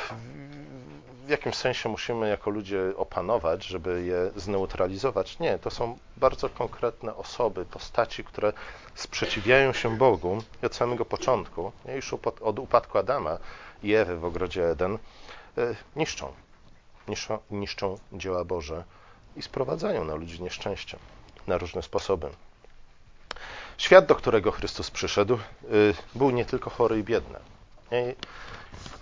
w 1.27 1.29
jakimś 1.29 1.55
sensie 1.55 1.89
musimy 1.89 2.29
jako 2.29 2.51
ludzie 2.51 2.81
opanować, 2.97 3.65
żeby 3.65 4.05
je 4.05 4.31
zneutralizować. 4.37 5.39
Nie, 5.39 5.59
to 5.59 5.71
są 5.71 5.99
bardzo 6.17 6.49
konkretne 6.49 7.17
osoby, 7.17 7.65
postaci, 7.65 8.25
które 8.25 8.53
sprzeciwiają 8.95 9.73
się 9.73 9.97
Bogu 9.97 10.43
i 10.63 10.67
od 10.67 10.75
samego 10.75 11.05
początku, 11.05 11.73
już 11.95 12.15
od 12.41 12.59
upadku 12.59 12.99
Adama 12.99 13.39
i 13.83 13.95
Ewy 13.95 14.19
w 14.19 14.25
ogrodzie 14.25 14.71
Eden, 14.71 14.99
e, 15.59 15.75
niszczą. 15.97 16.33
Niszczą, 17.09 17.39
niszczą 17.51 17.99
dzieła 18.13 18.45
Boże 18.45 18.85
i 19.37 19.43
sprowadzają 19.43 20.05
na 20.05 20.15
ludzi 20.15 20.43
nieszczęście 20.43 20.99
na 21.47 21.59
różne 21.59 21.83
sposoby. 21.83 22.29
Świat, 23.79 24.07
do 24.07 24.15
którego 24.15 24.53
Chrystus 24.53 24.91
przyszedł, 24.91 25.35
y, 25.35 25.95
był 26.15 26.31
nie 26.31 26.45
tylko 26.45 26.71
chory 26.71 26.99
i 26.99 27.03
biedny. 27.03 27.39
Nie, 27.93 28.15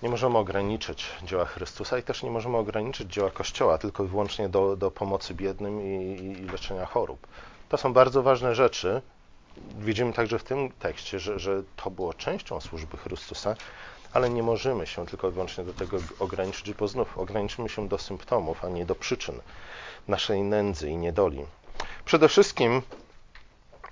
nie 0.02 0.08
możemy 0.08 0.38
ograniczyć 0.38 1.06
dzieła 1.22 1.44
Chrystusa 1.44 1.98
i 1.98 2.02
też 2.02 2.22
nie 2.22 2.30
możemy 2.30 2.56
ograniczyć 2.56 3.12
dzieła 3.12 3.30
Kościoła 3.30 3.78
tylko 3.78 4.04
i 4.04 4.06
wyłącznie 4.06 4.48
do, 4.48 4.76
do 4.76 4.90
pomocy 4.90 5.34
biednym 5.34 5.80
i, 5.80 6.22
i 6.22 6.44
leczenia 6.44 6.86
chorób. 6.86 7.26
To 7.68 7.76
są 7.76 7.92
bardzo 7.92 8.22
ważne 8.22 8.54
rzeczy. 8.54 9.02
Widzimy 9.78 10.12
także 10.12 10.38
w 10.38 10.44
tym 10.44 10.70
tekście, 10.70 11.18
że, 11.18 11.38
że 11.38 11.62
to 11.76 11.90
było 11.90 12.14
częścią 12.14 12.60
służby 12.60 12.96
Chrystusa, 12.96 13.56
ale 14.12 14.30
nie 14.30 14.42
możemy 14.42 14.86
się 14.86 15.06
tylko 15.06 15.28
i 15.28 15.32
wyłącznie 15.32 15.64
do 15.64 15.72
tego 15.72 15.96
ograniczyć, 16.18 16.74
bo 16.74 16.88
znów 16.88 17.18
ograniczymy 17.18 17.68
się 17.68 17.88
do 17.88 17.98
symptomów, 17.98 18.64
a 18.64 18.68
nie 18.68 18.86
do 18.86 18.94
przyczyn 18.94 19.40
naszej 20.08 20.42
nędzy 20.42 20.90
i 20.90 20.96
niedoli. 20.96 21.46
Przede 22.04 22.28
wszystkim 22.28 22.82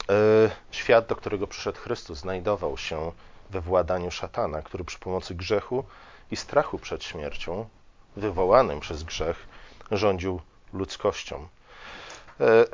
e, 0.08 0.50
świat, 0.70 1.06
do 1.06 1.16
którego 1.16 1.46
przyszedł 1.46 1.78
Chrystus, 1.78 2.18
znajdował 2.18 2.78
się 2.78 3.12
we 3.50 3.60
władaniu 3.60 4.10
szatana, 4.10 4.62
który 4.62 4.84
przy 4.84 4.98
pomocy 4.98 5.34
grzechu 5.34 5.84
i 6.30 6.36
strachu 6.36 6.78
przed 6.78 7.04
śmiercią, 7.04 7.68
wywołanym 8.16 8.80
przez 8.80 9.02
grzech, 9.02 9.46
rządził 9.90 10.40
ludzkością. 10.72 11.48
E, 12.40 12.64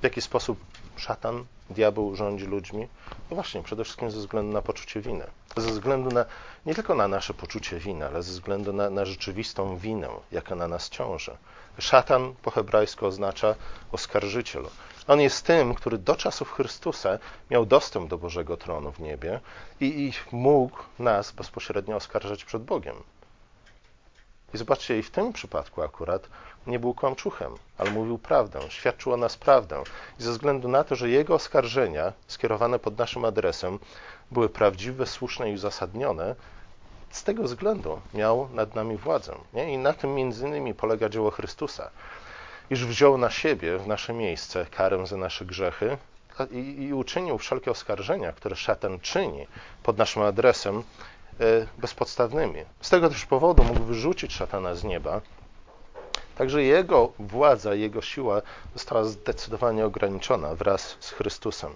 w 0.00 0.02
jaki 0.02 0.20
sposób 0.20 0.58
szatan, 0.96 1.44
diabeł 1.70 2.16
rządzi 2.16 2.46
ludźmi? 2.46 2.88
No 3.30 3.34
właśnie, 3.34 3.62
przede 3.62 3.84
wszystkim 3.84 4.10
ze 4.10 4.18
względu 4.18 4.52
na 4.52 4.62
poczucie 4.62 5.00
winy. 5.00 5.26
Ze 5.56 5.70
względu 5.70 6.10
na, 6.10 6.24
nie 6.66 6.74
tylko 6.74 6.94
na 6.94 7.08
nasze 7.08 7.34
poczucie 7.34 7.78
winy, 7.78 8.06
ale 8.06 8.22
ze 8.22 8.32
względu 8.32 8.72
na, 8.72 8.90
na 8.90 9.04
rzeczywistą 9.04 9.76
winę, 9.76 10.08
jaka 10.32 10.54
na 10.54 10.68
nas 10.68 10.88
ciąży. 10.88 11.36
Szatan 11.78 12.34
po 12.42 12.50
hebrajsku 12.50 13.06
oznacza 13.06 13.54
oskarżyciel. 13.92 14.64
On 15.08 15.20
jest 15.20 15.46
tym, 15.46 15.74
który 15.74 15.98
do 15.98 16.16
czasów 16.16 16.52
Chrystusa 16.52 17.18
miał 17.50 17.66
dostęp 17.66 18.10
do 18.10 18.18
Bożego 18.18 18.56
tronu 18.56 18.92
w 18.92 19.00
niebie 19.00 19.40
i, 19.80 19.86
i 19.86 20.12
mógł 20.36 20.78
nas 20.98 21.32
bezpośrednio 21.32 21.96
oskarżać 21.96 22.44
przed 22.44 22.62
Bogiem. 22.62 22.96
I 24.54 24.58
zobaczcie, 24.58 24.98
i 24.98 25.02
w 25.02 25.10
tym 25.10 25.32
przypadku 25.32 25.82
akurat 25.82 26.28
nie 26.66 26.78
był 26.78 26.94
kłamczuchem, 26.94 27.54
ale 27.78 27.90
mówił 27.90 28.18
prawdę, 28.18 28.60
świadczył 28.68 29.12
o 29.12 29.16
nas 29.16 29.36
prawdę. 29.36 29.82
I 30.20 30.22
ze 30.22 30.30
względu 30.30 30.68
na 30.68 30.84
to, 30.84 30.96
że 30.96 31.08
jego 31.08 31.34
oskarżenia 31.34 32.12
skierowane 32.26 32.78
pod 32.78 32.98
naszym 32.98 33.24
adresem 33.24 33.78
były 34.30 34.48
prawdziwe, 34.48 35.06
słuszne 35.06 35.50
i 35.50 35.54
uzasadnione, 35.54 36.34
z 37.10 37.24
tego 37.24 37.42
względu 37.42 38.00
miał 38.14 38.48
nad 38.52 38.74
nami 38.74 38.96
władzę. 38.96 39.34
Nie? 39.52 39.74
I 39.74 39.78
na 39.78 39.92
tym 39.92 40.14
między 40.14 40.46
innymi 40.46 40.74
polega 40.74 41.08
dzieło 41.08 41.30
Chrystusa, 41.30 41.90
iż 42.70 42.86
wziął 42.86 43.18
na 43.18 43.30
siebie 43.30 43.78
w 43.78 43.86
nasze 43.86 44.12
miejsce 44.12 44.66
karę 44.66 45.06
za 45.06 45.16
nasze 45.16 45.44
grzechy 45.44 45.98
i, 46.50 46.82
i 46.82 46.94
uczynił 46.94 47.38
wszelkie 47.38 47.70
oskarżenia, 47.70 48.32
które 48.32 48.56
szatan 48.56 49.00
czyni 49.00 49.46
pod 49.82 49.98
naszym 49.98 50.22
adresem, 50.22 50.82
e, 51.40 51.66
bezpodstawnymi. 51.78 52.64
Z 52.80 52.90
tego 52.90 53.08
też 53.08 53.26
powodu 53.26 53.64
mógł 53.64 53.80
wyrzucić 53.80 54.32
szatana 54.32 54.74
z 54.74 54.84
nieba, 54.84 55.20
Także 56.40 56.62
jego 56.62 57.12
władza, 57.18 57.74
jego 57.74 58.02
siła 58.02 58.42
została 58.74 59.04
zdecydowanie 59.04 59.86
ograniczona 59.86 60.54
wraz 60.54 60.96
z 61.00 61.10
Chrystusem. 61.10 61.74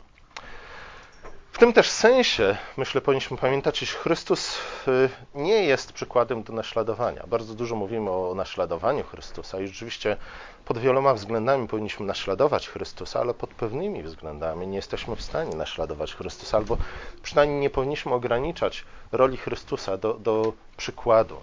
W 1.54 1.58
tym 1.58 1.72
też 1.72 1.90
sensie, 1.90 2.56
myślę, 2.76 3.00
powinniśmy 3.00 3.36
pamiętać, 3.36 3.82
iż 3.82 3.94
Chrystus 3.94 4.58
y, 4.88 5.10
nie 5.34 5.64
jest 5.64 5.92
przykładem 5.92 6.42
do 6.42 6.52
naśladowania. 6.52 7.24
Bardzo 7.26 7.54
dużo 7.54 7.76
mówimy 7.76 8.10
o 8.10 8.34
naśladowaniu 8.34 9.04
Chrystusa 9.04 9.60
i 9.60 9.66
rzeczywiście 9.66 10.16
pod 10.64 10.78
wieloma 10.78 11.14
względami 11.14 11.68
powinniśmy 11.68 12.06
naśladować 12.06 12.68
Chrystusa, 12.68 13.20
ale 13.20 13.34
pod 13.34 13.50
pewnymi 13.50 14.02
względami 14.02 14.66
nie 14.66 14.76
jesteśmy 14.76 15.16
w 15.16 15.22
stanie 15.22 15.56
naśladować 15.56 16.14
Chrystusa, 16.14 16.56
albo 16.56 16.76
przynajmniej 17.22 17.60
nie 17.60 17.70
powinniśmy 17.70 18.12
ograniczać 18.12 18.84
roli 19.12 19.36
Chrystusa 19.36 19.96
do, 19.96 20.14
do 20.14 20.52
przykładu 20.76 21.36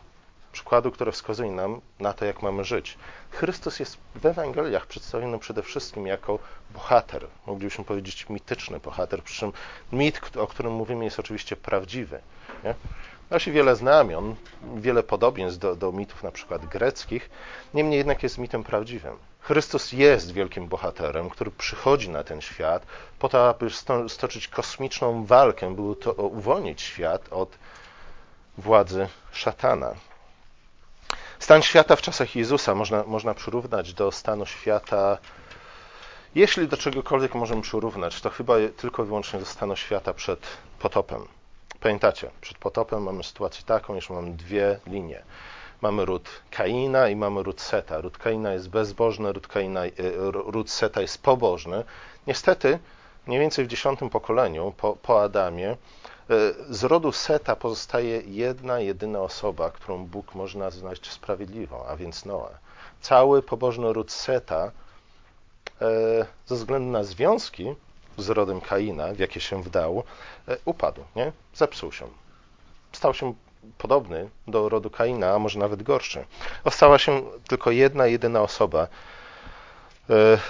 przykładu, 0.51 0.91
które 0.91 1.11
wskazuje 1.11 1.51
nam 1.51 1.81
na 1.99 2.13
to, 2.13 2.25
jak 2.25 2.41
mamy 2.41 2.63
żyć. 2.63 2.97
Chrystus 3.31 3.79
jest 3.79 3.97
w 4.15 4.25
Ewangeliach 4.25 4.85
przedstawiony 4.85 5.39
przede 5.39 5.63
wszystkim 5.63 6.07
jako 6.07 6.39
bohater, 6.73 7.27
moglibyśmy 7.47 7.83
powiedzieć 7.83 8.29
mityczny 8.29 8.79
bohater, 8.79 9.23
przy 9.23 9.39
czym 9.39 9.53
mit, 9.91 10.37
o 10.37 10.47
którym 10.47 10.73
mówimy, 10.73 11.05
jest 11.05 11.19
oczywiście 11.19 11.55
prawdziwy. 11.55 12.21
Nie? 12.63 12.75
Nosi 13.31 13.51
wiele 13.51 13.75
znamion, 13.75 14.35
wiele 14.75 15.03
podobieństw 15.03 15.59
do, 15.59 15.75
do 15.75 15.91
mitów 15.91 16.23
na 16.23 16.31
przykład 16.31 16.65
greckich, 16.65 17.29
niemniej 17.73 17.97
jednak 17.97 18.23
jest 18.23 18.37
mitem 18.37 18.63
prawdziwym. 18.63 19.17
Chrystus 19.39 19.91
jest 19.91 20.31
wielkim 20.31 20.67
bohaterem, 20.67 21.29
który 21.29 21.51
przychodzi 21.51 22.09
na 22.09 22.23
ten 22.23 22.41
świat 22.41 22.85
po 23.19 23.29
to, 23.29 23.49
aby 23.49 23.69
stoczyć 24.07 24.47
kosmiczną 24.47 25.25
walkę, 25.25 25.75
by 25.75 25.95
to 25.95 26.13
uwolnić 26.13 26.81
świat 26.81 27.33
od 27.33 27.57
władzy 28.57 29.07
szatana. 29.31 29.95
Stan 31.41 31.61
świata 31.61 31.95
w 31.95 32.01
czasach 32.01 32.35
Jezusa 32.35 32.75
można, 32.75 33.03
można 33.03 33.33
przyrównać 33.33 33.93
do 33.93 34.11
stanu 34.11 34.45
świata, 34.45 35.17
jeśli 36.35 36.67
do 36.67 36.77
czegokolwiek 36.77 37.35
możemy 37.35 37.61
przyrównać, 37.61 38.21
to 38.21 38.29
chyba 38.29 38.53
tylko 38.77 39.03
i 39.03 39.05
wyłącznie 39.05 39.39
do 39.39 39.45
stanu 39.45 39.75
świata 39.75 40.13
przed 40.13 40.39
potopem. 40.79 41.27
Pamiętacie, 41.79 42.31
przed 42.41 42.57
potopem 42.57 43.03
mamy 43.03 43.23
sytuację 43.23 43.63
taką, 43.65 43.95
iż 43.95 44.09
mamy 44.09 44.31
dwie 44.31 44.79
linie. 44.87 45.23
Mamy 45.81 46.05
ród 46.05 46.29
Kaina 46.51 47.09
i 47.09 47.15
mamy 47.15 47.43
ród 47.43 47.61
Seta. 47.61 48.01
Ród 48.01 48.17
Kaina 48.17 48.53
jest 48.53 48.69
bezbożny, 48.69 49.33
ród, 49.33 49.47
Kaina, 49.47 49.85
e, 49.85 49.91
ród 50.31 50.71
Seta 50.71 51.01
jest 51.01 51.21
pobożny. 51.21 51.83
Niestety, 52.27 52.79
mniej 53.27 53.39
więcej 53.39 53.65
w 53.65 53.67
dziesiątym 53.67 54.09
pokoleniu, 54.09 54.73
po, 54.77 54.95
po 54.95 55.23
Adamie, 55.23 55.77
z 56.69 56.83
rodu 56.83 57.11
Seta 57.11 57.55
pozostaje 57.55 58.21
jedna, 58.25 58.79
jedyna 58.79 59.19
osoba, 59.19 59.71
którą 59.71 60.05
Bóg 60.05 60.35
może 60.35 60.59
nazwać 60.59 61.07
sprawiedliwą, 61.07 61.85
a 61.85 61.95
więc 61.95 62.25
Noe. 62.25 62.49
Cały 63.01 63.41
pobożny 63.41 63.93
ród 63.93 64.11
Seta, 64.11 64.71
e, 65.81 66.25
ze 66.45 66.55
względu 66.55 66.91
na 66.91 67.03
związki 67.03 67.75
z 68.17 68.29
rodem 68.29 68.61
Kaina, 68.61 69.13
w 69.13 69.19
jakie 69.19 69.39
się 69.39 69.63
wdał, 69.63 70.03
e, 70.47 70.57
upadł, 70.65 71.03
nie? 71.15 71.31
zepsuł 71.55 71.91
się. 71.91 72.07
Stał 72.91 73.13
się 73.13 73.33
podobny 73.77 74.29
do 74.47 74.69
rodu 74.69 74.89
Kaina, 74.89 75.33
a 75.33 75.39
może 75.39 75.59
nawet 75.59 75.83
gorszy. 75.83 76.25
Ostała 76.63 76.99
się 76.99 77.23
tylko 77.47 77.71
jedna, 77.71 78.07
jedyna 78.07 78.41
osoba, 78.41 78.83
E, 78.83 79.20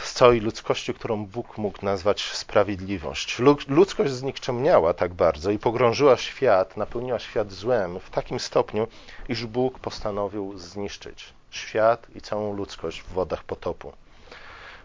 z 0.03 0.13
całej 0.13 0.39
ludzkości, 0.39 0.93
którą 0.93 1.25
Bóg 1.25 1.57
mógł 1.57 1.85
nazwać 1.85 2.21
sprawiedliwość. 2.23 3.39
Ludzkość 3.67 4.11
znikczemniała 4.11 4.93
tak 4.93 5.13
bardzo 5.13 5.51
i 5.51 5.59
pogrążyła 5.59 6.17
świat, 6.17 6.77
napełniła 6.77 7.19
świat 7.19 7.51
złem 7.51 7.99
w 7.99 8.09
takim 8.09 8.39
stopniu, 8.39 8.87
iż 9.29 9.45
Bóg 9.45 9.79
postanowił 9.79 10.57
zniszczyć 10.57 11.33
świat 11.51 12.07
i 12.15 12.21
całą 12.21 12.53
ludzkość 12.53 13.01
w 13.01 13.13
wodach 13.13 13.43
potopu. 13.43 13.93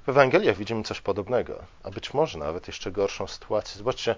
W 0.06 0.08
Ewangeliach 0.08 0.56
widzimy 0.56 0.82
coś 0.82 1.00
podobnego, 1.00 1.62
a 1.82 1.90
być 1.90 2.14
może 2.14 2.38
nawet 2.38 2.66
jeszcze 2.66 2.92
gorszą 2.92 3.26
sytuację. 3.26 3.78
Zobaczcie, 3.78 4.14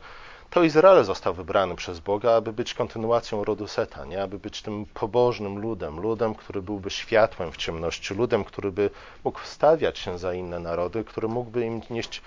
to 0.50 0.62
Izrael 0.62 1.04
został 1.04 1.34
wybrany 1.34 1.76
przez 1.76 2.00
Boga, 2.00 2.32
aby 2.32 2.52
być 2.52 2.74
kontynuacją 2.74 3.44
rodu 3.44 3.66
Seta, 3.66 4.04
nie? 4.04 4.22
aby 4.22 4.38
być 4.38 4.62
tym 4.62 4.86
pobożnym 4.86 5.58
ludem, 5.58 6.00
ludem, 6.00 6.34
który 6.34 6.62
byłby 6.62 6.90
światłem 6.90 7.52
w 7.52 7.56
ciemności, 7.56 8.14
ludem, 8.14 8.44
który 8.44 8.72
by 8.72 8.90
mógł 9.24 9.38
wstawiać 9.38 9.98
się 9.98 10.18
za 10.18 10.34
inne 10.34 10.58
narody, 10.58 11.04
który 11.04 11.28
mógłby 11.28 11.64
im 11.66 11.80
nieść 11.90 12.22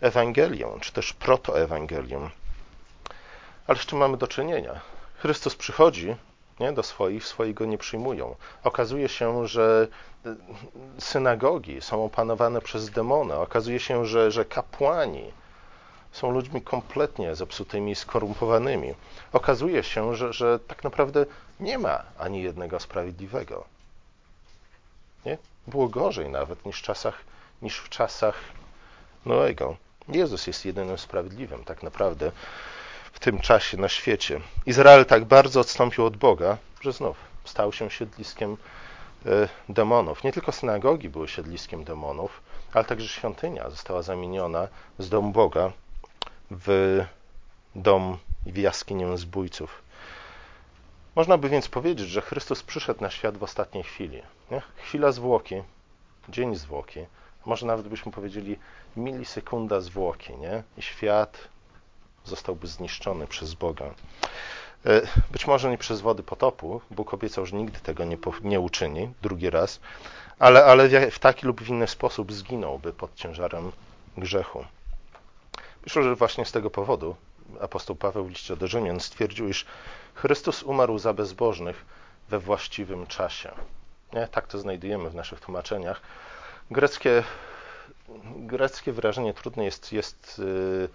Ewangelię, 0.00 0.68
czy 0.80 0.92
też 0.92 1.12
protoewangelię. 1.12 2.30
Ale 3.66 3.78
z 3.78 3.86
czym 3.86 3.98
mamy 3.98 4.16
do 4.16 4.26
czynienia? 4.26 4.80
Chrystus 5.18 5.56
przychodzi 5.56 6.16
nie, 6.60 6.72
do 6.72 6.82
swoich, 6.82 7.24
swoi 7.24 7.54
go 7.54 7.64
nie 7.64 7.78
przyjmują. 7.78 8.36
Okazuje 8.64 9.08
się, 9.08 9.46
że 9.48 9.88
synagogi 10.98 11.80
są 11.80 12.04
opanowane 12.04 12.60
przez 12.60 12.90
demony. 12.90 13.34
Okazuje 13.34 13.80
się, 13.80 14.06
że, 14.06 14.30
że 14.30 14.44
kapłani, 14.44 15.32
są 16.16 16.30
ludźmi 16.30 16.62
kompletnie 16.62 17.34
zepsutymi, 17.34 17.94
skorumpowanymi. 17.94 18.94
Okazuje 19.32 19.82
się, 19.82 20.16
że, 20.16 20.32
że 20.32 20.58
tak 20.58 20.84
naprawdę 20.84 21.26
nie 21.60 21.78
ma 21.78 22.02
ani 22.18 22.42
jednego 22.42 22.80
sprawiedliwego. 22.80 23.64
Nie? 25.24 25.38
Było 25.66 25.88
gorzej 25.88 26.28
nawet 26.28 26.66
niż 26.66 26.78
w 26.78 26.82
czasach, 26.82 27.20
niż 27.62 27.78
w 27.78 27.88
czasach 27.88 28.34
Noego. 29.26 29.76
Jezus 30.08 30.46
jest 30.46 30.64
jedynym 30.64 30.98
sprawiedliwym 30.98 31.64
tak 31.64 31.82
naprawdę 31.82 32.32
w 33.12 33.18
tym 33.18 33.40
czasie 33.40 33.76
na 33.76 33.88
świecie. 33.88 34.40
Izrael 34.66 35.06
tak 35.06 35.24
bardzo 35.24 35.60
odstąpił 35.60 36.04
od 36.04 36.16
Boga, 36.16 36.56
że 36.80 36.92
znów 36.92 37.16
stał 37.44 37.72
się 37.72 37.90
siedliskiem 37.90 38.56
e, 39.26 39.48
demonów. 39.68 40.24
Nie 40.24 40.32
tylko 40.32 40.52
synagogi 40.52 41.08
były 41.08 41.28
siedliskiem 41.28 41.84
demonów, 41.84 42.40
ale 42.72 42.84
także 42.84 43.08
świątynia 43.08 43.70
została 43.70 44.02
zamieniona 44.02 44.68
z 44.98 45.08
domu 45.08 45.30
Boga 45.32 45.72
w 46.50 47.00
dom 47.74 48.18
i 48.46 48.52
w 48.52 48.56
jaskinię 48.56 49.18
zbójców. 49.18 49.82
Można 51.16 51.38
by 51.38 51.48
więc 51.48 51.68
powiedzieć, 51.68 52.08
że 52.08 52.20
Chrystus 52.20 52.62
przyszedł 52.62 53.02
na 53.02 53.10
świat 53.10 53.38
w 53.38 53.42
ostatniej 53.42 53.84
chwili. 53.84 54.22
Nie? 54.50 54.62
Chwila 54.76 55.12
zwłoki, 55.12 55.62
dzień 56.28 56.56
zwłoki, 56.56 57.00
może 57.46 57.66
nawet 57.66 57.88
byśmy 57.88 58.12
powiedzieli 58.12 58.58
milisekunda 58.96 59.80
zwłoki, 59.80 60.36
nie? 60.36 60.62
i 60.78 60.82
świat 60.82 61.48
zostałby 62.24 62.66
zniszczony 62.66 63.26
przez 63.26 63.54
Boga. 63.54 63.84
E, 64.86 65.02
być 65.30 65.46
może 65.46 65.70
nie 65.70 65.78
przez 65.78 66.00
wody 66.00 66.22
potopu, 66.22 66.80
Bóg 66.90 67.14
obiecał, 67.14 67.46
że 67.46 67.56
nigdy 67.56 67.80
tego 67.80 68.04
nie, 68.04 68.18
nie 68.42 68.60
uczyni, 68.60 69.12
drugi 69.22 69.50
raz, 69.50 69.80
ale, 70.38 70.64
ale 70.64 71.10
w 71.10 71.18
taki 71.18 71.46
lub 71.46 71.60
w 71.60 71.68
inny 71.68 71.86
sposób 71.88 72.32
zginąłby 72.32 72.92
pod 72.92 73.14
ciężarem 73.14 73.72
grzechu. 74.16 74.64
Myślę, 75.86 76.02
że 76.02 76.14
właśnie 76.14 76.44
z 76.44 76.52
tego 76.52 76.70
powodu 76.70 77.16
apostoł 77.60 77.96
Paweł 77.96 78.24
w 78.24 78.28
liście 78.28 78.56
do 78.56 78.66
Rzymian 78.66 79.00
stwierdził, 79.00 79.48
iż 79.48 79.66
Chrystus 80.14 80.62
umarł 80.62 80.98
za 80.98 81.12
bezbożnych 81.12 81.84
we 82.28 82.38
właściwym 82.38 83.06
czasie. 83.06 83.52
Nie? 84.12 84.28
Tak 84.28 84.46
to 84.46 84.58
znajdujemy 84.58 85.10
w 85.10 85.14
naszych 85.14 85.40
tłumaczeniach. 85.40 86.00
Greckie, 86.70 87.22
greckie 88.36 88.92
wyrażenie 88.92 89.34
trudne 89.34 89.64
jest, 89.64 89.92
jest 89.92 90.38
yy, 90.38 90.88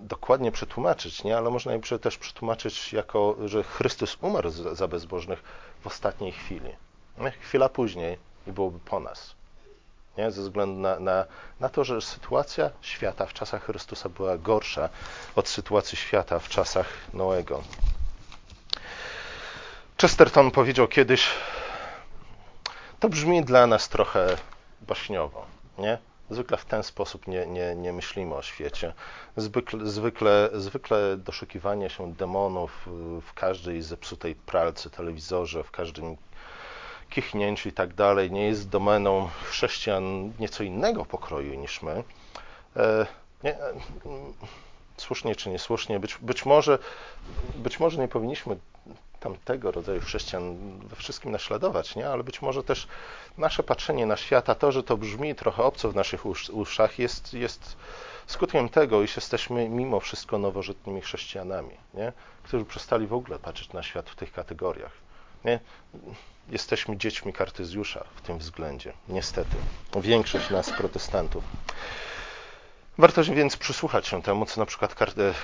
dokładnie 0.00 0.52
przetłumaczyć, 0.52 1.24
nie? 1.24 1.36
ale 1.36 1.50
można 1.50 1.72
je 1.72 1.80
też 1.80 2.18
przetłumaczyć 2.18 2.92
jako, 2.92 3.36
że 3.44 3.62
Chrystus 3.62 4.18
umarł 4.20 4.50
za 4.50 4.88
bezbożnych 4.88 5.42
w 5.80 5.86
ostatniej 5.86 6.32
chwili. 6.32 6.70
Nie? 7.18 7.30
Chwila 7.30 7.68
później 7.68 8.18
i 8.46 8.52
byłoby 8.52 8.78
po 8.78 9.00
nas 9.00 9.34
nie? 10.18 10.30
ze 10.30 10.42
względu 10.42 10.80
na, 10.80 11.00
na, 11.00 11.24
na 11.60 11.68
to, 11.68 11.84
że 11.84 12.00
sytuacja 12.00 12.70
świata 12.80 13.26
w 13.26 13.32
czasach 13.32 13.64
Chrystusa 13.64 14.08
była 14.08 14.38
gorsza 14.38 14.88
od 15.36 15.48
sytuacji 15.48 15.98
świata 15.98 16.38
w 16.38 16.48
czasach 16.48 16.86
Noego. 17.14 17.62
Chesterton 20.00 20.50
powiedział 20.50 20.88
kiedyś, 20.88 21.28
to 23.00 23.08
brzmi 23.08 23.44
dla 23.44 23.66
nas 23.66 23.88
trochę 23.88 24.36
baśniowo, 24.80 25.46
nie? 25.78 25.98
Zwykle 26.30 26.56
w 26.56 26.64
ten 26.64 26.82
sposób 26.82 27.26
nie, 27.26 27.46
nie, 27.46 27.74
nie 27.74 27.92
myślimy 27.92 28.34
o 28.34 28.42
świecie. 28.42 28.94
Zwykle, 29.36 29.86
zwykle, 29.86 30.50
zwykle 30.54 31.16
doszukiwanie 31.16 31.90
się 31.90 32.12
demonów 32.12 32.88
w 33.22 33.34
każdej 33.34 33.82
zepsutej 33.82 34.34
pralce, 34.34 34.90
telewizorze, 34.90 35.64
w 35.64 35.70
każdym 35.70 36.16
kichnięciu 37.14 37.68
i 37.68 37.72
tak 37.72 37.94
dalej 37.94 38.30
nie 38.30 38.46
jest 38.46 38.68
domeną 38.68 39.28
chrześcijan 39.44 40.32
nieco 40.38 40.64
innego 40.64 41.04
pokroju 41.04 41.54
niż 41.54 41.82
my. 41.82 42.04
E, 42.76 43.06
nie, 43.44 43.58
e, 43.58 43.74
słusznie 44.96 45.36
czy 45.36 45.50
niesłusznie, 45.50 46.00
być, 46.00 46.18
być, 46.20 46.46
może, 46.46 46.78
być 47.56 47.80
może 47.80 48.00
nie 48.00 48.08
powinniśmy 48.08 48.56
tamtego 49.20 49.70
rodzaju 49.70 50.00
chrześcijan 50.00 50.78
we 50.78 50.96
wszystkim 50.96 51.32
naśladować, 51.32 51.96
nie? 51.96 52.08
ale 52.08 52.24
być 52.24 52.42
może 52.42 52.64
też 52.64 52.88
nasze 53.38 53.62
patrzenie 53.62 54.06
na 54.06 54.16
świat, 54.16 54.50
a 54.50 54.54
to, 54.54 54.72
że 54.72 54.82
to 54.82 54.96
brzmi 54.96 55.34
trochę 55.34 55.62
obco 55.62 55.90
w 55.90 55.94
naszych 55.94 56.26
uszach, 56.52 56.98
jest, 56.98 57.34
jest 57.34 57.76
skutkiem 58.26 58.68
tego, 58.68 59.02
iż 59.02 59.16
jesteśmy 59.16 59.68
mimo 59.68 60.00
wszystko 60.00 60.38
nowożytnymi 60.38 61.00
chrześcijanami, 61.00 61.76
nie? 61.94 62.12
którzy 62.42 62.64
przestali 62.64 63.06
w 63.06 63.14
ogóle 63.14 63.38
patrzeć 63.38 63.72
na 63.72 63.82
świat 63.82 64.10
w 64.10 64.16
tych 64.16 64.32
kategoriach. 64.32 64.92
Nie? 65.44 65.60
Jesteśmy 66.48 66.96
dziećmi 66.96 67.32
Kartezjusza 67.32 68.04
w 68.14 68.20
tym 68.20 68.38
względzie, 68.38 68.92
niestety. 69.08 69.56
Większość 69.96 70.50
nas, 70.50 70.70
protestantów. 70.70 71.44
Warto 72.98 73.24
więc 73.24 73.56
przysłuchać 73.56 74.06
się 74.06 74.22
temu, 74.22 74.46
co 74.46 74.60
na 74.60 74.66
przykład 74.66 74.94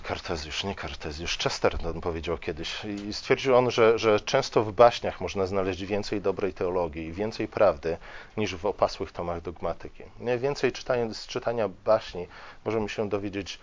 Kartezjusz, 0.02 0.64
nie 0.64 0.74
Kartezjusz, 0.74 1.38
Chesterton 1.38 2.00
powiedział 2.00 2.38
kiedyś. 2.38 2.84
I 2.84 3.12
stwierdził 3.12 3.56
on, 3.56 3.70
że, 3.70 3.98
że 3.98 4.20
często 4.20 4.64
w 4.64 4.72
baśniach 4.72 5.20
można 5.20 5.46
znaleźć 5.46 5.84
więcej 5.84 6.20
dobrej 6.20 6.52
teologii 6.52 7.06
i 7.06 7.12
więcej 7.12 7.48
prawdy 7.48 7.96
niż 8.36 8.56
w 8.56 8.66
opasłych 8.66 9.12
tomach 9.12 9.40
dogmatyki. 9.40 10.02
Nie? 10.20 10.38
Więcej 10.38 10.72
czytania, 10.72 11.14
z 11.14 11.26
czytania 11.26 11.68
baśni 11.68 12.26
możemy 12.64 12.88
się 12.88 13.08
dowiedzieć 13.08 13.58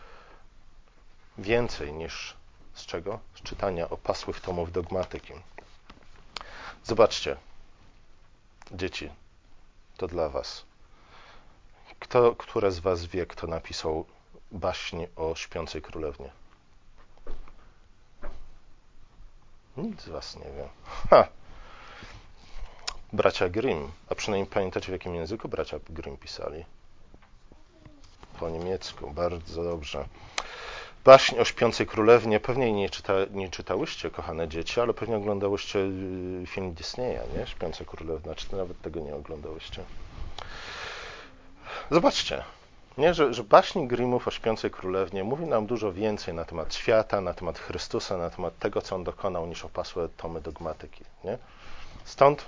więcej 1.37 1.93
niż 1.93 2.33
z 2.73 2.85
czego? 2.85 3.19
Z 3.35 3.41
czytania 3.41 3.89
opasłych 3.89 4.41
tomów 4.41 4.71
dogmatyki. 4.71 5.33
Zobaczcie, 6.87 7.37
dzieci, 8.71 9.09
to 9.97 10.07
dla 10.07 10.29
Was. 10.29 10.65
Kto, 11.99 12.35
które 12.35 12.71
z 12.71 12.79
Was 12.79 13.05
wie, 13.05 13.25
kto 13.25 13.47
napisał 13.47 14.05
baśń 14.51 15.05
o 15.15 15.35
śpiącej 15.35 15.81
królewnie? 15.81 16.31
Nikt 19.77 20.01
z 20.01 20.09
Was 20.09 20.35
nie 20.35 20.45
wie. 20.51 20.69
Ha! 21.09 21.27
Bracia 23.13 23.49
Grimm. 23.49 23.91
A 24.09 24.15
przynajmniej 24.15 24.49
pamiętacie, 24.49 24.87
w 24.87 24.91
jakim 24.91 25.15
języku 25.15 25.49
bracia 25.49 25.79
Grimm 25.89 26.17
pisali? 26.17 26.65
Po 28.39 28.49
niemiecku. 28.49 29.11
Bardzo 29.11 29.63
dobrze. 29.63 30.05
Baśń 31.07 31.39
o 31.39 31.45
śpiącej 31.45 31.87
królewnie 31.87 32.39
pewnie 32.39 32.73
nie, 32.73 32.89
czyta, 32.89 33.13
nie 33.31 33.49
czytałyście, 33.49 34.09
kochane 34.09 34.47
dzieci, 34.47 34.81
ale 34.81 34.93
pewnie 34.93 35.15
oglądałyście 35.15 35.79
y, 35.79 36.47
film 36.47 36.73
Disneya, 36.73 37.19
nie? 37.37 37.47
Śpiąca 37.47 37.85
królewna, 37.85 38.35
czy 38.35 38.55
nawet 38.55 38.81
tego 38.81 38.99
nie 38.99 39.15
oglądałyście? 39.15 39.83
Zobaczcie, 41.91 42.43
nie? 42.97 43.13
Że, 43.13 43.33
że 43.33 43.43
baśni 43.43 43.87
Grimmów 43.87 44.27
o 44.27 44.31
śpiącej 44.31 44.71
królewnie 44.71 45.23
mówi 45.23 45.45
nam 45.45 45.65
dużo 45.65 45.93
więcej 45.93 46.33
na 46.33 46.45
temat 46.45 46.75
świata, 46.75 47.21
na 47.21 47.33
temat 47.33 47.59
Chrystusa, 47.59 48.17
na 48.17 48.29
temat 48.29 48.59
tego, 48.59 48.81
co 48.81 48.95
on 48.95 49.03
dokonał, 49.03 49.47
niż 49.47 49.65
opasłe 49.65 50.09
tomy 50.17 50.41
dogmatyki. 50.41 51.03
Nie? 51.23 51.37
Stąd, 52.05 52.45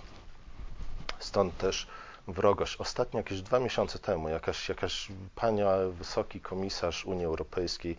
stąd 1.20 1.58
też 1.58 1.88
wrogość. 2.28 2.76
Ostatnio, 2.76 3.20
jakieś 3.20 3.42
dwa 3.42 3.60
miesiące 3.60 4.00
temu, 4.00 4.30
jakaś, 4.30 4.70
jakaś 4.70 5.08
pania, 5.36 5.72
wysoki 5.92 6.40
komisarz 6.40 7.06
Unii 7.06 7.26
Europejskiej, 7.26 7.98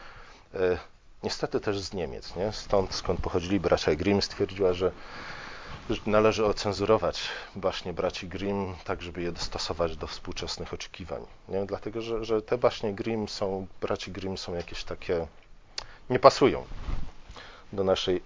niestety 1.22 1.60
też 1.60 1.80
z 1.80 1.92
Niemiec, 1.92 2.36
nie? 2.36 2.52
stąd 2.52 2.94
skąd 2.94 3.20
pochodzili 3.20 3.60
bracia 3.60 3.94
Grimm, 3.94 4.22
stwierdziła, 4.22 4.72
że 4.72 4.92
należy 6.06 6.46
ocenzurować 6.46 7.22
baśnie 7.56 7.92
braci 7.92 8.28
Grimm, 8.28 8.74
tak 8.84 9.02
żeby 9.02 9.22
je 9.22 9.32
dostosować 9.32 9.96
do 9.96 10.06
współczesnych 10.06 10.72
oczekiwań. 10.72 11.26
Nie? 11.48 11.66
Dlatego, 11.66 12.02
że, 12.02 12.24
że 12.24 12.42
te 12.42 12.58
baśnie 12.58 12.94
Grimm 12.94 13.28
są, 13.28 13.66
braci 13.80 14.12
Grimm 14.12 14.38
są 14.38 14.54
jakieś 14.54 14.84
takie, 14.84 15.26
nie 16.10 16.18
pasują 16.18 16.64
do 17.72 17.84
naszej 17.84 18.22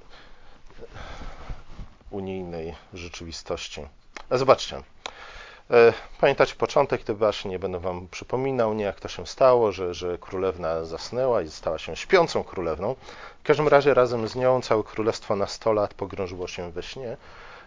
unijnej 2.10 2.74
rzeczywistości. 2.94 3.86
A 4.30 4.36
zobaczcie, 4.36 4.76
e, 4.76 4.82
Pamiętacie 6.20 6.54
początek 6.54 7.04
tej 7.04 7.16
baśni, 7.16 7.50
nie 7.50 7.58
będę 7.58 7.78
wam 7.78 8.08
przypominał, 8.08 8.74
nie 8.74 8.84
jak 8.84 9.00
to 9.00 9.08
się 9.08 9.26
stało, 9.26 9.72
że, 9.72 9.94
że 9.94 10.18
królewna 10.18 10.84
zasnęła 10.84 11.42
i 11.42 11.50
stała 11.50 11.78
się 11.78 11.96
śpiącą 11.96 12.44
królewną. 12.44 12.96
W 13.40 13.46
każdym 13.46 13.68
razie 13.68 13.94
razem 13.94 14.28
z 14.28 14.36
nią 14.36 14.60
całe 14.62 14.82
królestwo 14.82 15.36
na 15.36 15.46
100 15.46 15.72
lat 15.72 15.94
pogrążyło 15.94 16.48
się 16.48 16.70
we 16.70 16.82
śnie 16.82 17.16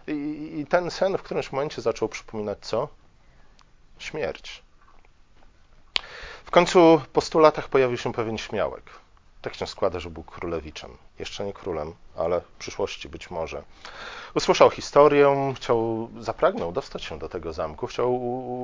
i, 0.06 0.60
I 0.60 0.66
ten 0.66 0.90
sen 0.90 1.18
w 1.18 1.22
którymś 1.22 1.52
momencie 1.52 1.82
zaczął 1.82 2.08
przypominać 2.08 2.58
co? 2.60 2.88
Śmierć. 3.98 4.62
W 6.44 6.50
końcu 6.50 7.00
po 7.12 7.20
stu 7.20 7.38
latach 7.38 7.68
pojawił 7.68 7.96
się 7.96 8.12
pewien 8.12 8.38
śmiałek. 8.38 8.82
Tak 9.42 9.54
się 9.54 9.66
składa, 9.66 10.00
że 10.00 10.10
był 10.10 10.24
królewiczem. 10.24 10.96
Jeszcze 11.18 11.44
nie 11.44 11.52
królem, 11.52 11.94
ale 12.16 12.40
w 12.40 12.44
przyszłości 12.58 13.08
być 13.08 13.30
może. 13.30 13.62
Usłyszał 14.34 14.70
historię, 14.70 15.54
chciał, 15.56 16.08
zapragnął 16.20 16.72
dostać 16.72 17.04
się 17.04 17.18
do 17.18 17.28
tego 17.28 17.52
zamku, 17.52 17.86
chciał 17.86 18.20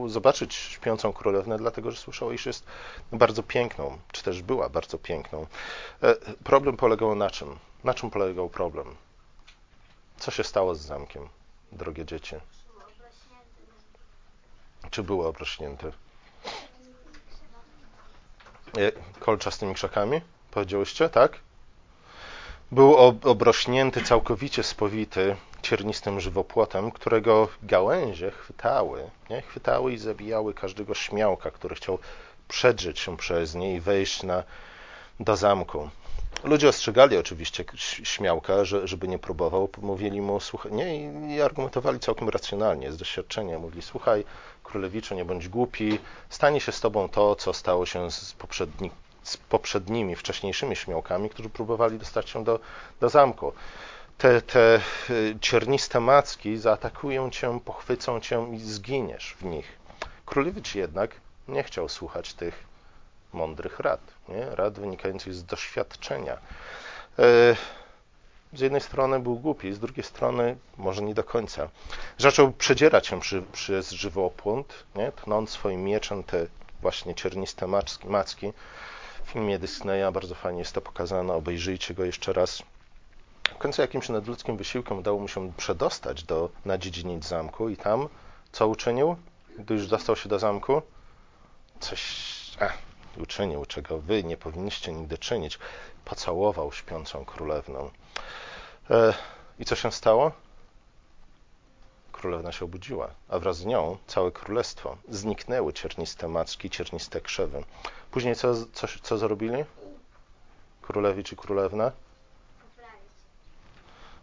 zobaczyć 0.07 0.55
śpiącą 0.55 1.13
królewnę, 1.13 1.59
dlatego 1.59 1.91
że 1.91 1.97
słyszał, 1.97 2.33
iż 2.33 2.47
jest 2.47 2.65
bardzo 3.13 3.43
piękną, 3.43 3.99
czy 4.13 4.23
też 4.23 4.43
była 4.43 4.69
bardzo 4.69 4.99
piękną. 4.99 5.47
E, 6.03 6.15
problem 6.45 6.77
polegał 6.77 7.15
na 7.15 7.31
czym? 7.31 7.59
Na 7.85 7.95
czym 7.95 8.11
polegał 8.11 8.49
problem? 8.49 8.97
Co 10.19 10.31
się 10.31 10.45
stało 10.45 10.75
z 10.75 10.81
zamkiem, 10.81 11.29
drogie 11.73 12.05
dzieci? 12.05 12.37
Czy 14.91 15.03
było 15.03 15.29
obrośnięte? 15.29 15.93
Kolczastymi 19.21 19.75
krzakami? 19.75 20.21
Powiedziałyście, 20.55 21.09
tak? 21.09 21.38
Był 22.73 22.97
obrośnięty, 23.25 24.03
całkowicie 24.03 24.62
spowity 24.62 25.37
ciernistym 25.62 26.21
żywopłotem, 26.21 26.90
którego 26.90 27.49
gałęzie 27.62 28.31
chwytały, 28.31 29.11
nie? 29.31 29.43
chwytały 29.43 29.93
i 29.93 29.99
zabijały 29.99 30.55
każdego 30.55 30.95
śmiałka, 30.95 31.51
który 31.51 31.75
chciał 31.75 31.99
przedrzeć 32.49 32.99
się 33.01 33.17
przez 33.17 33.55
nie 33.55 33.75
i 33.75 33.81
wejść 33.81 34.23
na, 34.23 34.43
do 35.21 35.37
zamku. 35.37 35.90
Ludzie 36.45 36.69
ostrzegali 36.69 37.17
oczywiście 37.17 37.64
śmiałka, 38.03 38.64
że, 38.64 38.88
żeby 38.88 39.09
nie 39.09 39.19
próbował. 39.19 39.69
Mówili 39.83 40.21
mu, 40.21 40.40
słuchaj, 40.40 40.73
nie, 40.73 41.12
i 41.37 41.40
argumentowali 41.40 42.01
całkiem 42.01 42.29
racjonalnie, 42.29 42.93
z 42.93 42.97
doświadczenia. 42.97 43.59
Mówili, 43.59 43.83
słuchaj, 43.83 44.25
królewiczu, 44.62 45.14
nie 45.14 45.25
bądź 45.25 45.49
głupi, 45.49 45.99
stanie 46.29 46.61
się 46.61 46.73
z 46.73 46.81
tobą 46.81 47.09
to, 47.09 47.37
co 47.37 47.53
stało 47.53 47.87
się 47.87 48.11
z, 48.11 48.33
poprzedni, 48.33 48.90
z 49.25 49.37
poprzednimi, 49.37 50.17
wcześniejszymi 50.17 50.77
śmiałkami, 50.77 51.31
którzy 51.31 51.49
próbowali 51.49 51.99
dostać 51.99 52.31
się 52.31 52.45
do, 52.45 52.61
do 53.01 53.09
zamku. 53.09 53.53
Te, 54.19 54.43
te 54.43 54.81
y, 55.11 55.37
cierniste 55.41 56.01
macki 56.01 56.57
zaatakują 56.57 57.31
cię, 57.31 57.61
pochwycą 57.65 58.21
cię 58.21 58.47
i 58.53 58.59
zginiesz 58.59 59.37
w 59.41 59.45
nich. 59.45 59.79
Królewicz 60.27 60.75
jednak 60.75 61.11
nie 61.49 61.63
chciał 61.63 61.89
słuchać 61.89 62.35
tych 62.35 62.65
mądrych 63.33 63.81
rad, 63.81 64.01
nie? 64.29 64.55
rad 64.55 64.79
wynikających 64.79 65.35
z 65.35 65.45
doświadczenia. 65.45 66.39
E, 67.19 67.57
z 68.53 68.61
jednej 68.61 68.81
strony 68.81 69.21
był 69.21 69.37
głupi, 69.37 69.73
z 69.73 69.79
drugiej 69.79 70.05
strony 70.05 70.57
może 70.77 71.03
nie 71.03 71.15
do 71.15 71.25
końca. 71.25 71.69
Zaczął 72.19 72.53
przedzierać 72.53 73.07
się 73.07 73.21
przy, 73.21 73.43
przez 73.53 73.91
żywopłot, 73.91 74.85
nie? 74.95 75.13
tnąc 75.13 75.51
swoim 75.51 75.85
mieczem 75.85 76.25
te 76.25 76.47
właśnie 76.83 77.15
cierniste 77.15 77.67
macki, 77.67 78.09
macki. 78.09 78.53
W 79.25 79.31
filmie 79.31 79.59
Disneya 79.59 80.13
bardzo 80.13 80.35
fajnie 80.35 80.59
jest 80.59 80.73
to 80.73 80.81
pokazane, 80.81 81.35
obejrzyjcie 81.35 81.95
go 81.95 82.05
jeszcze 82.05 82.33
raz. 82.33 82.63
W 83.55 83.59
końcu 83.59 83.83
jakimś 83.83 84.09
nadludzkim 84.09 84.57
wysiłkiem 84.57 84.99
udało 84.99 85.21
mu 85.21 85.29
się 85.29 85.53
przedostać 85.53 86.23
do, 86.23 86.51
na 86.65 86.79
dziedziniec 86.79 87.25
zamku 87.29 87.69
i 87.69 87.77
tam 87.77 88.09
co 88.53 88.69
uczynił, 88.69 89.17
gdy 89.59 89.75
już 89.75 89.87
dostał 89.87 90.17
się 90.17 90.29
do 90.29 90.39
zamku? 90.39 90.83
Coś... 91.81 92.03
Ach, 92.61 92.79
uczynił, 93.17 93.67
czego 93.67 93.99
wy 93.99 94.25
nie 94.25 94.37
powinniście 94.37 94.93
nigdy 94.93 95.19
czynić. 95.19 95.59
Pocałował 96.05 96.73
śpiącą 96.73 97.25
królewną. 97.25 97.91
E, 98.91 99.15
I 99.59 99.65
co 99.65 99.77
się 99.77 99.93
stało? 99.93 100.33
Królewna 102.14 102.53
się 102.53 102.64
obudziła, 102.64 103.11
a 103.29 103.38
wraz 103.38 103.57
z 103.57 103.64
nią 103.64 103.96
całe 104.07 104.31
królestwo. 104.33 104.96
Zniknęły 105.09 105.72
cierniste 105.72 106.29
macki, 106.29 106.70
cierniste 106.70 107.20
krzewy. 107.20 107.64
Później 108.11 108.37
co, 108.37 108.55
co, 108.72 108.87
co 109.03 109.18
zrobili? 109.18 109.64
Królewicz 110.83 111.33
i 111.33 111.37
królewna? 111.37 111.92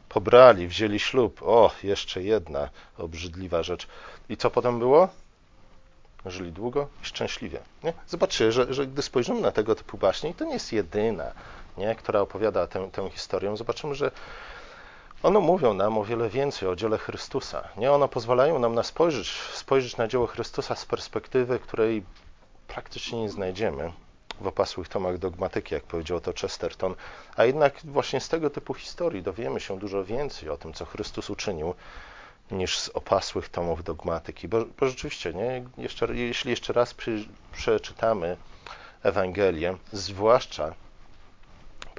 Pobrali, 0.10 0.68
wzięli 0.68 1.00
ślub. 1.00 1.42
O, 1.44 1.72
jeszcze 1.84 2.24
jedna 2.24 2.70
obrzydliwa 2.98 3.64
rzecz. 3.64 3.88
I 4.30 4.38
co 4.38 4.50
potem 4.50 4.80
było? 4.80 5.10
żyli 6.26 6.52
długo 6.52 6.88
i 7.04 7.06
szczęśliwie. 7.06 7.60
Nie? 7.84 7.94
Zobaczcie, 8.08 8.52
że, 8.52 8.74
że 8.74 8.88
gdy 8.88 9.02
spojrzymy 9.02 9.42
na 9.42 9.52
tego 9.52 9.76
typu 9.76 9.98
baśnie, 9.98 10.30
i 10.30 10.34
to 10.34 10.46
nie 10.46 10.54
jest 10.54 10.74
jedyna, 10.74 11.32
nie, 11.78 11.96
która 11.96 12.22
opowiada 12.22 12.68
tę, 12.68 12.90
tę 12.92 13.10
historię, 13.10 13.58
zobaczymy, 13.58 13.96
że 13.96 14.12
one 15.24 15.40
mówią 15.40 15.74
nam 15.74 15.98
o 15.98 16.04
wiele 16.04 16.30
więcej 16.30 16.70
o 16.70 16.76
dziele 16.76 16.98
Chrystusa. 16.98 17.68
Nie? 17.78 17.92
One 17.92 18.08
pozwalają 18.08 18.60
nam 18.60 18.76
na 18.76 18.84
spojrzeć, 18.84 19.28
spojrzeć 19.54 19.98
na 19.98 20.08
dzieło 20.08 20.28
Chrystusa 20.28 20.76
z 20.76 20.86
perspektywy, 20.86 21.60
której 21.60 22.04
praktycznie 22.68 23.22
nie 23.22 23.30
znajdziemy 23.30 23.92
w 24.42 24.48
opasłych 24.48 24.88
tomach 24.90 25.18
dogmatyki, 25.18 25.74
jak 25.74 25.84
powiedział 25.84 26.22
to 26.22 26.34
Chesterton. 26.34 26.96
A 27.36 27.46
jednak 27.46 27.74
właśnie 27.84 28.20
z 28.20 28.30
tego 28.30 28.50
typu 28.50 28.74
historii 28.74 29.24
dowiemy 29.24 29.60
się 29.60 29.80
dużo 29.80 30.04
więcej 30.04 30.50
o 30.50 30.58
tym, 30.58 30.74
co 30.74 30.86
Chrystus 30.86 31.30
uczynił 31.30 31.74
niż 32.52 32.80
z 32.80 32.90
opasłych 32.90 33.50
tomów 33.50 33.84
dogmatyki. 33.84 34.48
Bo, 34.48 34.66
bo 34.80 34.88
rzeczywiście, 34.88 35.34
nie? 35.34 35.64
Jeszcze, 35.78 36.16
jeśli 36.16 36.50
jeszcze 36.50 36.74
raz 36.74 36.94
przy, 36.94 37.26
przeczytamy 37.52 38.38
Ewangelię, 39.04 39.78
zwłaszcza 39.92 40.74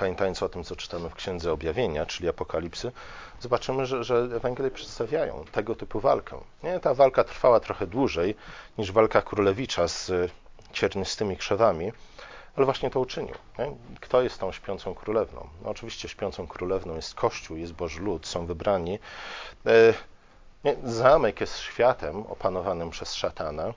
pamiętając 0.02 0.42
o 0.42 0.48
tym, 0.48 0.64
co 0.64 0.76
czytamy 0.76 1.08
w 1.10 1.14
Księdze 1.14 1.52
Objawienia, 1.52 2.06
czyli 2.06 2.28
Apokalipsy, 2.28 2.92
zobaczymy, 3.40 3.86
że, 3.86 4.04
że 4.04 4.16
Ewangelie 4.16 4.70
przedstawiają 4.70 5.44
tego 5.52 5.74
typu 5.74 6.00
walkę. 6.00 6.38
Nie? 6.62 6.80
Ta 6.80 6.94
walka 6.94 7.24
trwała 7.24 7.60
trochę 7.60 7.86
dłużej 7.86 8.34
niż 8.78 8.92
walka 8.92 9.22
królewicza 9.22 9.88
z 9.88 10.12
ciernistymi 10.72 11.36
krzewami, 11.36 11.92
ale 12.56 12.64
właśnie 12.64 12.90
to 12.90 13.00
uczynił. 13.00 13.34
Nie? 13.58 13.72
Kto 14.00 14.22
jest 14.22 14.38
tą 14.38 14.52
śpiącą 14.52 14.94
królewną? 14.94 15.48
No 15.64 15.70
oczywiście 15.70 16.08
śpiącą 16.08 16.46
królewną 16.46 16.96
jest 16.96 17.14
Kościół, 17.14 17.56
jest 17.56 17.72
Boży 17.72 18.00
lud, 18.00 18.26
są 18.26 18.46
wybrani. 18.46 18.98
E? 19.66 19.94
Zamek 20.84 21.40
jest 21.40 21.58
światem 21.58 22.26
opanowanym 22.26 22.90
przez 22.90 23.14
szatana. 23.14 23.74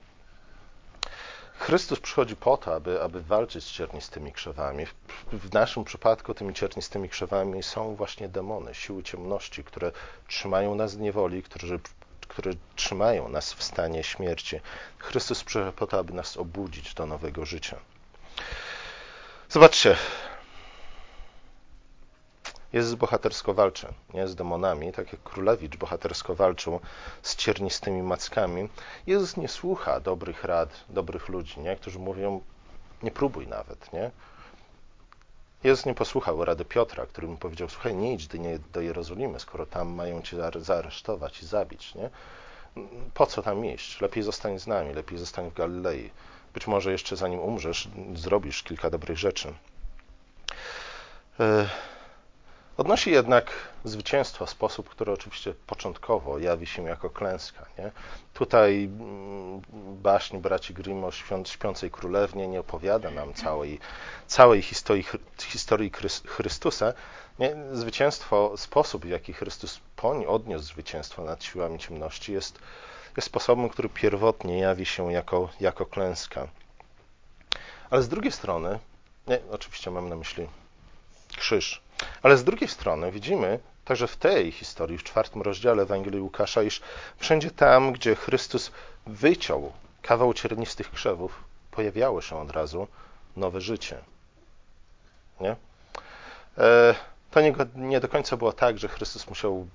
Chrystus 1.58 2.00
przychodzi 2.00 2.36
po 2.36 2.56
to, 2.56 2.74
aby, 2.74 3.02
aby 3.02 3.22
walczyć 3.22 3.64
z 3.64 3.72
ciernistymi 3.72 4.32
krzewami. 4.32 4.86
W, 4.86 4.94
w 5.32 5.52
naszym 5.52 5.84
przypadku 5.84 6.34
tymi 6.34 6.54
ciernistymi 6.54 7.08
krzewami 7.08 7.62
są 7.62 7.94
właśnie 7.94 8.28
demony, 8.28 8.74
siły 8.74 9.02
ciemności, 9.02 9.64
które 9.64 9.92
trzymają 10.28 10.74
nas 10.74 10.94
w 10.94 11.00
niewoli, 11.00 11.42
które, 11.42 11.78
które 12.28 12.52
trzymają 12.76 13.28
nas 13.28 13.52
w 13.52 13.62
stanie 13.62 14.04
śmierci. 14.04 14.60
Chrystus 14.98 15.44
przychodzi 15.44 15.76
po 15.76 15.86
to, 15.86 15.98
aby 15.98 16.12
nas 16.12 16.36
obudzić 16.36 16.94
do 16.94 17.06
nowego 17.06 17.44
życia. 17.46 17.76
Zobaczcie. 19.48 19.96
Jezus 22.76 22.94
bohatersko 22.94 23.54
walczy 23.54 23.86
nie? 24.14 24.28
z 24.28 24.34
demonami, 24.34 24.92
tak 24.92 25.12
jak 25.12 25.22
królewicz 25.22 25.76
bohatersko 25.76 26.34
walczył 26.34 26.80
z 27.22 27.36
ciernistymi 27.36 28.02
mackami. 28.02 28.68
Jezus 29.06 29.36
nie 29.36 29.48
słucha 29.48 30.00
dobrych 30.00 30.44
rad, 30.44 30.84
dobrych 30.88 31.28
ludzi, 31.28 31.60
nie? 31.60 31.76
którzy 31.76 31.98
mówią, 31.98 32.40
nie 33.02 33.10
próbuj 33.10 33.46
nawet. 33.46 33.92
Nie? 33.92 34.10
Jezus 35.64 35.86
nie 35.86 35.94
posłuchał 35.94 36.44
rady 36.44 36.64
Piotra, 36.64 37.06
który 37.06 37.26
mu 37.26 37.36
powiedział, 37.36 37.68
słuchaj, 37.68 37.94
nie 37.94 38.14
idź 38.14 38.28
do, 38.72 38.80
Jerozolimy, 38.80 39.40
skoro 39.40 39.66
tam 39.66 39.88
mają 39.88 40.22
cię 40.22 40.36
zaaresztować 40.58 41.42
i 41.42 41.46
zabić. 41.46 41.94
Nie? 41.94 42.10
Po 43.14 43.26
co 43.26 43.42
tam 43.42 43.64
iść? 43.64 44.00
Lepiej 44.00 44.22
zostań 44.22 44.58
z 44.58 44.66
nami, 44.66 44.94
lepiej 44.94 45.18
zostań 45.18 45.50
w 45.50 45.54
Galilei. 45.54 46.10
Być 46.54 46.66
może 46.66 46.92
jeszcze 46.92 47.16
zanim 47.16 47.40
umrzesz, 47.40 47.88
zrobisz 48.14 48.62
kilka 48.62 48.90
dobrych 48.90 49.18
rzeczy. 49.18 49.54
E, 51.40 51.68
odnosi 52.76 53.10
jednak 53.10 53.50
zwycięstwo 53.84 54.46
w 54.46 54.50
sposób, 54.50 54.88
który 54.88 55.12
oczywiście 55.12 55.54
początkowo 55.66 56.38
jawi 56.38 56.66
się 56.66 56.82
jako 56.82 57.10
klęska. 57.10 57.66
Nie? 57.78 57.90
Tutaj 58.34 58.84
mm, 58.84 59.62
baśń 60.02 60.38
braci 60.38 60.74
Grimm 60.74 61.04
o 61.04 61.10
śpiącej 61.44 61.90
królewnie 61.90 62.48
nie 62.48 62.60
opowiada 62.60 63.10
nam 63.10 63.34
całej, 63.34 63.78
całej 64.26 64.62
historii, 64.62 65.04
historii 65.42 65.92
Chrystusa. 66.26 66.92
Nie? 67.38 67.56
Zwycięstwo, 67.72 68.52
sposób 68.56 69.06
w 69.06 69.08
jaki 69.08 69.32
Chrystus 69.32 69.80
odniósł 70.26 70.64
zwycięstwo 70.64 71.24
nad 71.24 71.44
siłami 71.44 71.78
ciemności 71.78 72.32
jest 72.32 72.58
jest 73.16 73.26
sposobem, 73.26 73.68
który 73.68 73.88
pierwotnie 73.88 74.58
jawi 74.58 74.86
się 74.86 75.12
jako, 75.12 75.48
jako 75.60 75.86
klęska. 75.86 76.48
Ale 77.90 78.02
z 78.02 78.08
drugiej 78.08 78.32
strony, 78.32 78.78
nie, 79.26 79.40
oczywiście 79.50 79.90
mam 79.90 80.08
na 80.08 80.16
myśli 80.16 80.48
krzyż, 81.36 81.82
ale 82.22 82.36
z 82.36 82.44
drugiej 82.44 82.68
strony 82.68 83.12
widzimy 83.12 83.58
także 83.84 84.06
w 84.06 84.16
tej 84.16 84.52
historii, 84.52 84.98
w 84.98 85.04
czwartym 85.04 85.42
rozdziale 85.42 85.82
Ewangelii 85.82 86.20
Łukasza, 86.20 86.62
iż 86.62 86.80
wszędzie 87.16 87.50
tam, 87.50 87.92
gdzie 87.92 88.14
Chrystus 88.14 88.70
wyciął 89.06 89.72
kawał 90.02 90.34
ciernistych 90.34 90.90
krzewów, 90.90 91.44
pojawiało 91.70 92.20
się 92.20 92.38
od 92.38 92.50
razu 92.50 92.88
nowe 93.36 93.60
życie. 93.60 93.98
Nie? 95.40 95.56
E, 96.58 96.94
to 97.30 97.40
nie, 97.40 97.54
nie 97.76 98.00
do 98.00 98.08
końca 98.08 98.36
było 98.36 98.52
tak, 98.52 98.78
że 98.78 98.88
Chrystus 98.88 99.28
musiał 99.28 99.66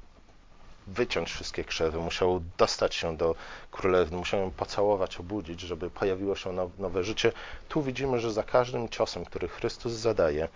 wyciąć 0.87 1.31
wszystkie 1.31 1.63
krzewy, 1.63 1.99
musiał 1.99 2.41
dostać 2.57 2.95
się 2.95 3.17
do 3.17 3.35
królewny, 3.71 4.17
musiał 4.17 4.39
ją 4.39 4.51
pocałować, 4.51 5.19
obudzić, 5.19 5.59
żeby 5.59 5.89
pojawiło 5.89 6.35
się 6.35 6.69
nowe 6.79 7.03
życie. 7.03 7.31
Tu 7.69 7.83
widzimy, 7.83 8.19
że 8.19 8.31
za 8.31 8.43
każdym 8.43 8.89
ciosem, 8.89 9.25
który 9.25 9.47
Chrystus 9.47 9.93
zadaje 9.93 10.47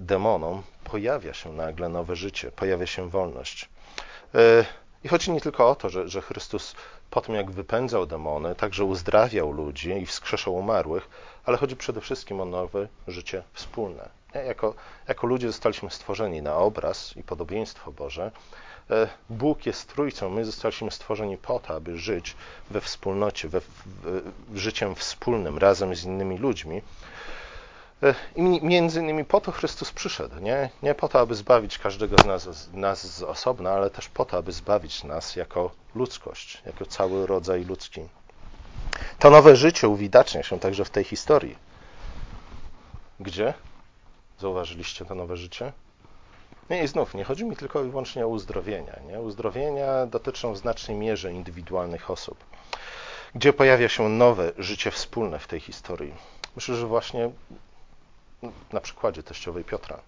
demonom, 0.00 0.62
pojawia 0.84 1.34
się 1.34 1.52
nagle 1.52 1.88
nowe 1.88 2.16
życie, 2.16 2.52
pojawia 2.52 2.86
się 2.86 3.10
wolność. 3.10 3.68
E, 4.34 4.64
I 5.04 5.08
chodzi 5.08 5.30
nie 5.30 5.40
tylko 5.40 5.70
o 5.70 5.74
to, 5.74 5.88
że, 5.88 6.08
że 6.08 6.22
Chrystus 6.22 6.74
po 7.10 7.20
tym, 7.20 7.34
jak 7.34 7.50
wypędzał 7.50 8.06
demony, 8.06 8.54
także 8.54 8.84
uzdrawiał 8.84 9.52
ludzi 9.52 9.90
i 9.90 10.06
wskrzeszał 10.06 10.54
umarłych, 10.54 11.08
ale 11.44 11.56
chodzi 11.56 11.76
przede 11.76 12.00
wszystkim 12.00 12.40
o 12.40 12.44
nowe 12.44 12.88
życie 13.08 13.42
wspólne. 13.52 14.08
Jako, 14.34 14.74
jako 15.08 15.26
ludzie 15.26 15.46
zostaliśmy 15.46 15.90
stworzeni 15.90 16.42
na 16.42 16.56
obraz 16.56 17.16
i 17.16 17.22
podobieństwo 17.22 17.92
Boże, 17.92 18.30
E, 18.90 19.08
Bóg 19.30 19.66
jest 19.66 19.88
trójcą, 19.88 20.30
my 20.30 20.44
zostaliśmy 20.44 20.90
stworzeni 20.90 21.38
po 21.38 21.58
to, 21.58 21.74
aby 21.74 21.98
żyć 21.98 22.36
we 22.70 22.80
wspólnocie, 22.80 23.48
we, 23.48 23.60
w, 23.60 23.66
życiem 24.54 24.94
wspólnym, 24.94 25.58
razem 25.58 25.94
z 25.94 26.04
innymi 26.04 26.38
ludźmi. 26.38 26.82
E, 28.02 28.14
I 28.36 28.42
między 28.42 29.00
innymi 29.00 29.24
po 29.24 29.40
to 29.40 29.52
Chrystus 29.52 29.92
przyszedł, 29.92 30.38
nie, 30.38 30.70
nie 30.82 30.94
po 30.94 31.08
to, 31.08 31.20
aby 31.20 31.34
zbawić 31.34 31.78
każdego 31.78 32.16
z 32.18 32.24
nas, 32.24 32.68
nas 32.72 33.16
z 33.16 33.22
osobna, 33.22 33.70
ale 33.70 33.90
też 33.90 34.08
po 34.08 34.24
to, 34.24 34.36
aby 34.36 34.52
zbawić 34.52 35.04
nas 35.04 35.36
jako 35.36 35.70
ludzkość, 35.94 36.62
jako 36.66 36.86
cały 36.86 37.26
rodzaj 37.26 37.64
ludzki. 37.64 38.00
To 39.18 39.30
nowe 39.30 39.56
życie 39.56 39.88
uwidacznia 39.88 40.42
się 40.42 40.58
także 40.58 40.84
w 40.84 40.90
tej 40.90 41.04
historii. 41.04 41.56
Gdzie? 43.20 43.54
Zauważyliście 44.38 45.04
to 45.04 45.14
nowe 45.14 45.36
życie? 45.36 45.72
Nie, 46.70 46.84
i 46.84 46.88
znów, 46.88 47.14
nie 47.14 47.24
chodzi 47.24 47.44
mi 47.44 47.56
tylko 47.56 47.84
i 47.84 47.88
wyłącznie 47.88 48.26
o 48.26 48.28
uzdrowienia. 48.28 49.00
Nie? 49.08 49.20
Uzdrowienia 49.20 50.06
dotyczą 50.06 50.52
w 50.52 50.58
znacznej 50.58 50.96
mierze 50.96 51.32
indywidualnych 51.32 52.10
osób, 52.10 52.44
gdzie 53.34 53.52
pojawia 53.52 53.88
się 53.88 54.08
nowe 54.08 54.52
życie 54.58 54.90
wspólne 54.90 55.38
w 55.38 55.46
tej 55.46 55.60
historii. 55.60 56.14
Myślę, 56.56 56.76
że 56.76 56.86
właśnie 56.86 57.30
na 58.72 58.80
przykładzie 58.80 59.22
teściowej 59.22 59.64
Piotra. 59.64 59.98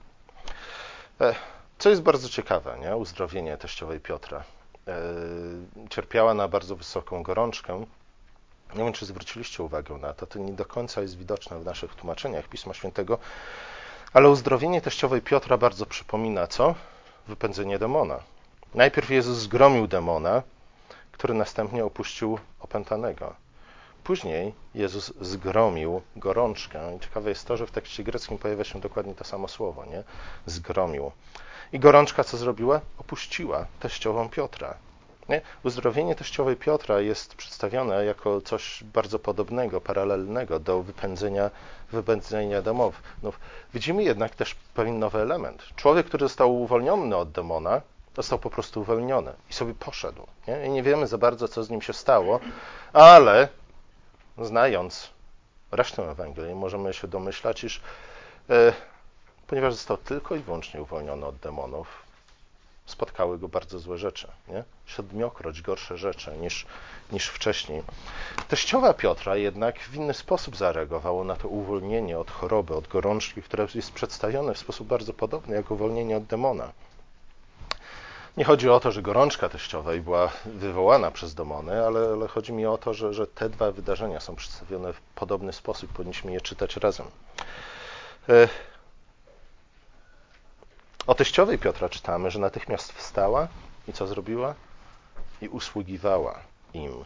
E, 1.21 1.35
co 1.79 1.91
jest 1.91 2.03
bardzo 2.03 2.29
ciekawe, 2.29 2.79
nie? 2.81 2.97
uzdrowienie 2.97 3.57
teściowej 3.57 4.01
Piotra. 4.01 4.45
E, 4.89 4.93
cierpiała 5.91 6.35
na 6.35 6.49
bardzo 6.49 6.77
wysoką 6.77 7.23
gorączkę. 7.23 7.85
Nie 8.75 8.85
wiem, 8.85 8.93
czy 8.93 9.07
zwróciliście 9.07 9.63
uwagę 9.63 9.95
na 9.95 10.13
to, 10.15 10.27
to 10.27 10.39
nie 10.39 10.53
do 10.53 10.65
końca 10.65 11.01
jest 11.01 11.19
widoczne 11.19 11.59
w 11.59 11.65
naszych 11.65 11.95
tłumaczeniach 11.95 12.49
Pisma 12.49 12.75
Świętego, 12.75 13.19
ale 14.13 14.29
uzdrowienie 14.29 14.81
teściowej 14.81 15.23
Piotra 15.23 15.59
bardzo 15.59 15.87
przypomina 15.87 16.47
co? 16.47 16.75
Wypędzenie 17.29 17.79
demona. 17.79 18.21
Najpierw 18.75 19.11
Jezus 19.11 19.39
zgromił 19.39 19.87
demona, 19.87 20.43
który 21.13 21.35
następnie 21.35 21.85
opuścił 21.85 22.39
opętanego. 22.61 23.44
Później 24.05 24.55
Jezus 24.75 25.13
zgromił 25.21 26.03
gorączkę. 26.17 26.97
I 26.97 27.01
ciekawe 27.01 27.29
jest 27.29 27.47
to, 27.47 27.57
że 27.57 27.67
w 27.67 27.71
tekście 27.71 28.05
greckim 28.05 28.39
pojawia 28.39 28.65
się 28.65 28.81
dokładnie 28.81 29.15
to 29.15 29.25
samo 29.25 29.49
słowo, 29.49 29.85
nie? 29.85 30.03
Zgromił. 30.47 31.13
I 31.73 31.79
gorączka 31.79 32.25
co 32.25 32.37
zrobiła? 32.37 32.81
Opuściła 32.99 33.67
teściową 33.81 34.29
Piotra. 34.29 34.75
Nie? 35.29 35.41
Uzdrowienie 35.63 36.15
teściowej 36.15 36.57
Piotra 36.57 37.01
jest 37.01 37.35
przedstawione 37.35 38.05
jako 38.05 38.41
coś 38.41 38.85
bardzo 38.85 39.19
podobnego, 39.19 39.81
paralelnego 39.81 40.59
do 40.59 40.83
wypędzenia, 40.83 41.51
wypędzenia 41.93 42.63
demów. 42.63 43.03
No, 43.23 43.33
widzimy 43.75 44.03
jednak 44.03 44.35
też 44.35 44.55
pewien 44.75 44.99
nowy 44.99 45.21
element. 45.21 45.63
Człowiek, 45.77 46.07
który 46.07 46.25
został 46.25 46.63
uwolniony 46.63 47.17
od 47.17 47.31
demona, 47.31 47.81
został 48.17 48.39
po 48.39 48.51
prostu 48.51 48.81
uwolniony 48.81 49.33
i 49.51 49.53
sobie 49.53 49.75
poszedł. 49.75 50.27
Nie? 50.49 50.67
I 50.67 50.71
nie 50.71 50.83
wiemy 50.83 51.07
za 51.07 51.19
bardzo, 51.19 51.49
co 51.49 51.65
z 51.65 51.71
nim 51.71 51.83
się 51.83 51.93
stało, 51.93 52.41
ale 52.93 53.49
znając 54.39 55.11
resztę 55.73 56.11
Ewangelii, 56.11 56.55
możemy 56.55 56.95
się 56.95 57.09
domyślać, 57.09 57.65
iż 57.65 57.81
e, 58.51 58.73
ponieważ 59.47 59.75
został 59.75 59.97
tylko 59.97 60.37
i 60.37 60.41
wyłącznie 60.41 60.83
uwolniony 60.83 61.27
od 61.27 61.37
demonów, 61.37 62.05
spotkały 62.87 63.39
go 63.39 63.49
bardzo 63.49 63.79
złe 63.79 63.99
rzeczy, 63.99 64.29
nie? 64.49 64.65
siedmiokroć 64.87 65.63
gorsze 65.63 65.99
rzeczy 65.99 66.37
niż, 66.37 66.67
niż 67.13 67.29
wcześniej. 67.29 67.83
Teściowa 68.49 68.95
Piotra 68.95 69.37
jednak 69.37 69.79
w 69.79 69.95
inny 69.95 70.15
sposób 70.15 70.57
zareagowała 70.57 71.25
na 71.25 71.37
to 71.37 71.49
uwolnienie 71.49 72.19
od 72.19 72.31
choroby, 72.31 72.75
od 72.75 72.89
gorączki, 72.89 73.43
które 73.43 73.67
jest 73.75 73.93
przedstawione 73.93 74.55
w 74.55 74.59
sposób 74.59 74.89
bardzo 74.89 75.13
podobny 75.13 75.57
jak 75.57 75.71
uwolnienie 75.71 76.17
od 76.17 76.25
demona. 76.25 76.73
Nie 78.37 78.45
chodzi 78.45 78.69
o 78.71 78.81
to, 78.81 78.93
że 78.93 79.03
gorączka 79.03 79.49
teściowej 79.49 80.01
była 80.01 80.31
wywołana 80.45 81.11
przez 81.11 81.35
demony, 81.35 81.87
ale, 81.87 82.01
ale 82.13 82.29
chodzi 82.29 82.53
mi 82.53 82.67
o 82.67 82.79
to, 82.79 82.95
że, 82.95 83.15
że 83.15 83.27
te 83.27 83.49
dwa 83.49 83.73
wydarzenia 83.73 84.21
są 84.21 84.37
przedstawione 84.37 84.93
w 84.93 85.01
podobny 85.01 85.53
sposób, 85.53 85.93
powinniśmy 85.93 86.33
je 86.33 86.41
czytać 86.41 86.77
razem. 86.77 87.07
E, 88.29 88.49
o 91.07 91.15
teściowej 91.15 91.59
Piotra 91.59 91.89
czytamy, 91.89 92.31
że 92.31 92.39
natychmiast 92.39 92.93
wstała 92.93 93.49
i 93.89 93.93
co 93.93 94.07
zrobiła? 94.07 94.55
I 95.41 95.49
usługiwała 95.49 96.41
im. 96.75 97.05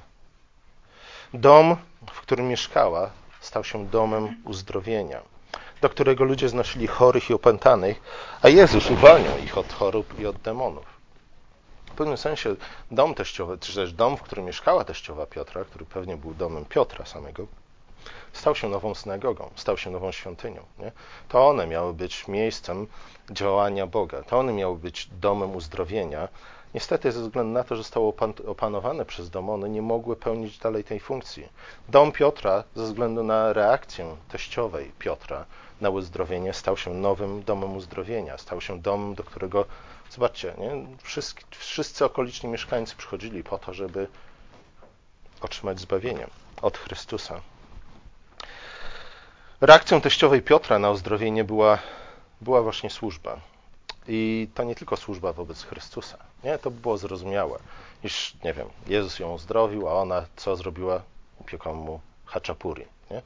Dom, 1.34 1.76
w 2.12 2.20
którym 2.20 2.48
mieszkała, 2.48 3.10
stał 3.40 3.64
się 3.64 3.86
domem 3.86 4.36
uzdrowienia. 4.44 5.20
do 5.80 5.88
którego 5.88 6.24
ludzie 6.24 6.48
znosili 6.48 6.86
chorych 6.86 7.30
i 7.30 7.34
opętanych, 7.34 8.00
a 8.42 8.48
Jezus 8.48 8.90
uwalniał 8.90 9.38
ich 9.38 9.58
od 9.58 9.72
chorób 9.72 10.20
i 10.20 10.26
od 10.26 10.36
demonów. 10.36 10.97
W 11.90 11.94
pewnym 11.98 12.16
sensie 12.16 12.56
dom 12.90 13.14
teściowy, 13.14 13.58
czy 13.58 13.74
też 13.74 13.92
dom, 13.92 14.16
w 14.16 14.22
którym 14.22 14.44
mieszkała 14.44 14.84
teściowa 14.84 15.26
Piotra, 15.26 15.64
który 15.64 15.84
pewnie 15.84 16.16
był 16.16 16.34
domem 16.34 16.64
Piotra 16.64 17.06
samego, 17.06 17.46
stał 18.32 18.54
się 18.54 18.68
nową 18.68 18.94
synagogą, 18.94 19.50
stał 19.56 19.76
się 19.76 19.90
nową 19.90 20.12
świątynią. 20.12 20.62
Nie? 20.78 20.92
To 21.28 21.48
one 21.48 21.66
miały 21.66 21.94
być 21.94 22.28
miejscem 22.28 22.86
działania 23.30 23.86
Boga, 23.86 24.22
to 24.22 24.38
one 24.38 24.52
miały 24.52 24.76
być 24.76 25.08
domem 25.20 25.56
uzdrowienia. 25.56 26.28
Niestety, 26.74 27.12
ze 27.12 27.20
względu 27.20 27.52
na 27.52 27.64
to, 27.64 27.76
że 27.76 27.82
zostało 27.82 28.14
opanowane 28.46 29.04
przez 29.04 29.30
demony, 29.30 29.68
nie 29.68 29.82
mogły 29.82 30.16
pełnić 30.16 30.58
dalej 30.58 30.84
tej 30.84 31.00
funkcji. 31.00 31.48
Dom 31.88 32.12
Piotra, 32.12 32.64
ze 32.74 32.84
względu 32.84 33.22
na 33.22 33.52
reakcję 33.52 34.16
teściowej 34.28 34.92
Piotra 34.98 35.44
na 35.80 35.90
uzdrowienie, 35.90 36.52
stał 36.52 36.76
się 36.76 36.94
nowym 36.94 37.42
domem 37.42 37.76
uzdrowienia. 37.76 38.38
Stał 38.38 38.60
się 38.60 38.80
domem, 38.80 39.14
do 39.14 39.24
którego, 39.24 39.64
zobaczcie, 40.10 40.54
nie? 40.58 40.86
Wszyscy, 41.02 41.34
wszyscy 41.50 42.04
okoliczni 42.04 42.48
mieszkańcy 42.48 42.96
przychodzili 42.96 43.44
po 43.44 43.58
to, 43.58 43.74
żeby 43.74 44.08
otrzymać 45.40 45.80
zbawienie 45.80 46.26
od 46.62 46.78
Chrystusa. 46.78 47.40
Reakcją 49.60 50.00
teściowej 50.00 50.42
Piotra 50.42 50.78
na 50.78 50.90
uzdrowienie 50.90 51.44
była, 51.44 51.78
była 52.40 52.62
właśnie 52.62 52.90
służba. 52.90 53.40
I 54.08 54.48
to 54.54 54.64
nie 54.64 54.74
tylko 54.74 54.96
służba 54.96 55.32
wobec 55.32 55.62
Chrystusa. 55.62 56.18
Nie, 56.44 56.58
to 56.58 56.70
było 56.70 56.98
zrozumiałe. 56.98 57.58
Iż, 58.04 58.34
nie 58.44 58.52
wiem, 58.52 58.68
Jezus 58.86 59.18
ją 59.18 59.32
uzdrowił, 59.32 59.88
a 59.88 59.92
ona 59.92 60.26
co 60.36 60.56
zrobiła? 60.56 61.02
Upiekła 61.38 61.72
mu 61.72 62.00
haczapuri. 62.26 62.84
Nie? 63.10 63.16
E, 63.16 63.22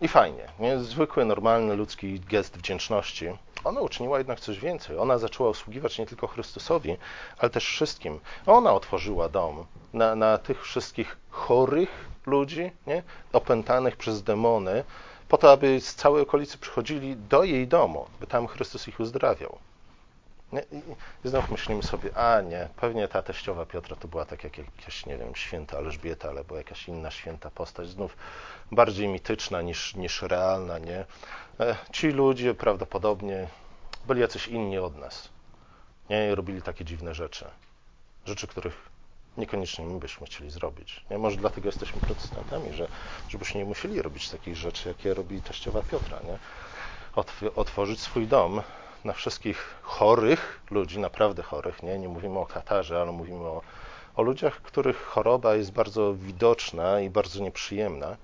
I 0.00 0.08
fajnie. 0.08 0.48
Nie? 0.58 0.78
Zwykły, 0.78 1.24
normalny 1.24 1.76
ludzki 1.76 2.20
gest 2.20 2.58
wdzięczności. 2.58 3.26
Ona 3.64 3.80
uczyniła 3.80 4.18
jednak 4.18 4.40
coś 4.40 4.58
więcej. 4.58 4.98
Ona 4.98 5.18
zaczęła 5.18 5.50
usługiwać 5.50 5.98
nie 5.98 6.06
tylko 6.06 6.26
Chrystusowi, 6.26 6.96
ale 7.38 7.50
też 7.50 7.66
wszystkim. 7.66 8.20
Ona 8.46 8.72
otworzyła 8.72 9.28
dom 9.28 9.66
na, 9.92 10.14
na 10.14 10.38
tych 10.38 10.62
wszystkich 10.62 11.16
chorych 11.30 12.08
ludzi, 12.26 12.70
nie? 12.86 13.02
opętanych 13.32 13.96
przez 13.96 14.22
demony, 14.22 14.84
po 15.28 15.38
to, 15.38 15.52
aby 15.52 15.80
z 15.80 15.94
całej 15.94 16.22
okolicy 16.22 16.58
przychodzili 16.58 17.16
do 17.16 17.44
jej 17.44 17.68
domu, 17.68 18.06
by 18.20 18.26
tam 18.26 18.46
Chrystus 18.46 18.88
ich 18.88 19.00
uzdrawiał. 19.00 19.58
I 21.24 21.28
znów 21.28 21.50
myślimy 21.50 21.82
sobie, 21.82 22.16
a 22.16 22.40
nie, 22.40 22.68
pewnie 22.76 23.08
ta 23.08 23.22
teściowa 23.22 23.66
Piotra 23.66 23.96
to 23.96 24.08
była 24.08 24.24
tak 24.24 24.44
jak 24.44 24.58
jakaś, 24.58 25.06
nie 25.06 25.18
wiem, 25.18 25.34
święta 25.34 25.78
Elżbieta 25.78 26.28
albo 26.28 26.56
jakaś 26.56 26.88
inna 26.88 27.10
święta 27.10 27.50
postać, 27.50 27.88
znów 27.88 28.16
bardziej 28.72 29.08
mityczna 29.08 29.62
niż, 29.62 29.94
niż 29.94 30.22
realna, 30.22 30.78
nie? 30.78 31.04
E, 31.60 31.76
ci 31.92 32.08
ludzie 32.08 32.54
prawdopodobnie 32.54 33.48
byli 34.06 34.20
jacyś 34.20 34.48
inni 34.48 34.78
od 34.78 34.96
nas, 34.96 35.28
nie? 36.10 36.30
I 36.30 36.34
robili 36.34 36.62
takie 36.62 36.84
dziwne 36.84 37.14
rzeczy. 37.14 37.44
Rzeczy, 38.26 38.46
których 38.46 38.94
niekoniecznie 39.36 39.84
my 39.84 39.98
byśmy 39.98 40.26
chcieli 40.26 40.50
zrobić. 40.50 41.04
Nie? 41.10 41.18
Może 41.18 41.36
dlatego 41.36 41.68
jesteśmy 41.68 42.00
protestantami, 42.00 42.72
że, 42.72 42.88
żebyśmy 43.28 43.60
nie 43.60 43.66
musieli 43.66 44.02
robić 44.02 44.30
takich 44.30 44.56
rzeczy, 44.56 44.88
jakie 44.88 45.14
robi 45.14 45.42
teściowa 45.42 45.82
Piotra. 45.82 46.18
Nie? 46.24 46.38
otworzyć 47.56 48.00
swój 48.00 48.26
dom 48.26 48.62
na 49.04 49.12
wszystkich 49.12 49.74
chorych 49.82 50.60
ludzi, 50.70 50.98
naprawdę 50.98 51.42
chorych, 51.42 51.82
nie, 51.82 51.98
nie 51.98 52.08
mówimy 52.08 52.38
o 52.38 52.46
Katarze, 52.46 53.00
ale 53.00 53.12
mówimy 53.12 53.44
o, 53.44 53.62
o 54.16 54.22
ludziach, 54.22 54.62
których 54.62 55.02
choroba 55.02 55.54
jest 55.54 55.72
bardzo 55.72 56.14
widoczna 56.14 57.00
i 57.00 57.10
bardzo 57.10 57.42
nieprzyjemna. 57.42 58.16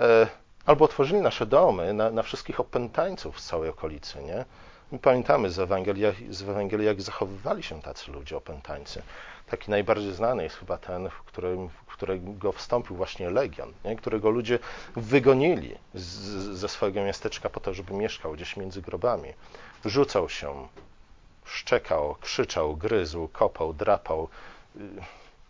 E, 0.00 0.26
albo 0.66 0.84
otworzyli 0.84 1.20
nasze 1.20 1.46
domy 1.46 1.92
na, 1.92 2.10
na 2.10 2.22
wszystkich 2.22 2.60
opętańców 2.60 3.40
z 3.40 3.46
całej 3.46 3.70
okolicy, 3.70 4.22
nie? 4.22 4.44
My 4.92 4.98
pamiętamy 4.98 5.50
z 5.50 5.58
Ewangelii, 5.58 6.04
z 6.30 6.42
Ewangelii, 6.42 6.86
jak 6.86 7.02
zachowywali 7.02 7.62
się 7.62 7.82
tacy 7.82 8.12
ludzie, 8.12 8.36
opętańcy. 8.36 9.02
Taki 9.46 9.70
najbardziej 9.70 10.12
znany 10.12 10.42
jest 10.42 10.56
chyba 10.56 10.78
ten, 10.78 11.10
w 11.10 11.22
którym, 11.22 11.68
którego 11.86 12.52
wstąpił 12.52 12.96
właśnie 12.96 13.30
Legion, 13.30 13.72
nie? 13.84 13.96
którego 13.96 14.30
ludzie 14.30 14.58
wygonili 14.96 15.74
z, 15.94 16.04
ze 16.58 16.68
swojego 16.68 17.04
miasteczka 17.04 17.50
po 17.50 17.60
to, 17.60 17.74
żeby 17.74 17.94
mieszkał 17.94 18.32
gdzieś 18.32 18.56
między 18.56 18.82
grobami. 18.82 19.32
Rzucał 19.84 20.28
się, 20.28 20.68
szczekał, 21.44 22.16
krzyczał, 22.20 22.76
gryzł, 22.76 23.28
kopał, 23.32 23.74
drapał, 23.74 24.28
y, 24.76 24.80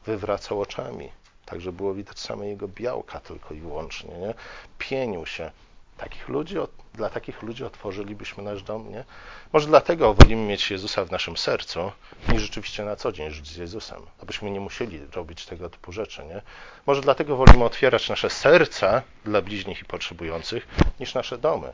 wywracał 0.07 0.61
oczami. 0.61 1.11
Także 1.47 1.73
było 1.73 1.95
widać 1.95 2.19
same 2.19 2.47
jego 2.49 2.69
białka 2.69 3.21
tylko 3.21 3.55
i 3.55 3.61
wyłącznie. 3.61 4.19
Nie? 4.19 4.35
Pienił 4.79 5.27
się. 5.27 5.51
Takich 5.97 6.29
ludzi, 6.29 6.57
dla 6.95 7.11
takich 7.11 7.43
ludzi 7.43 7.65
otworzylibyśmy 7.65 8.43
nasz 8.43 8.63
dom, 8.63 8.91
nie? 8.91 9.05
Może 9.53 9.67
dlatego 9.67 10.15
wolimy 10.15 10.43
mieć 10.43 10.71
Jezusa 10.71 11.05
w 11.05 11.11
naszym 11.11 11.37
sercu, 11.37 11.93
niż 12.29 12.43
rzeczywiście 12.43 12.85
na 12.85 12.97
co 12.97 13.13
dzień 13.13 13.31
żyć 13.31 13.49
z 13.49 13.57
Jezusem, 13.57 14.03
abyśmy 14.23 14.51
nie 14.51 14.61
musieli 14.61 15.01
robić 15.13 15.47
tego 15.47 15.71
typu 15.71 15.93
rzeczy, 15.93 16.25
nie? 16.25 16.43
Może 16.87 17.01
dlatego 17.01 17.37
wolimy 17.37 17.65
otwierać 17.65 18.09
nasze 18.09 18.31
serca 18.31 19.03
dla 19.25 19.43
bliźnich 19.43 19.83
i 19.83 19.85
potrzebujących, 19.85 20.69
niż 21.01 21.15
nasze 21.15 21.39
domy. 21.39 21.73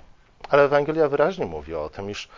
Ale 0.49 0.63
Ewangelia 0.63 1.09
wyraźnie 1.09 1.47
mówi 1.47 1.75
o 1.75 1.89
tym, 1.89 2.11
iż, 2.11 2.29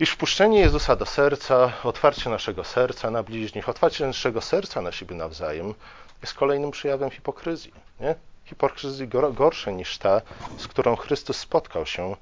iż 0.00 0.10
wpuszczenie 0.10 0.60
Jezusa 0.60 0.96
do 0.96 1.06
serca, 1.06 1.72
otwarcie 1.84 2.30
naszego 2.30 2.64
serca 2.64 3.10
na 3.10 3.22
bliźnich, 3.22 3.68
otwarcie 3.68 4.06
naszego 4.06 4.40
serca 4.40 4.80
na 4.80 4.92
siebie 4.92 5.16
nawzajem 5.16 5.74
jest 6.22 6.34
kolejnym 6.34 6.70
przejawem 6.70 7.10
hipokryzji, 7.10 7.72
nie? 8.00 8.14
Hipokryzji 8.44 9.08
gorszej 9.08 9.74
niż 9.74 9.98
ta, 9.98 10.20
z 10.58 10.68
którą 10.68 10.96
Chrystus 10.96 11.38
spotkał 11.38 11.86
się, 11.86 12.16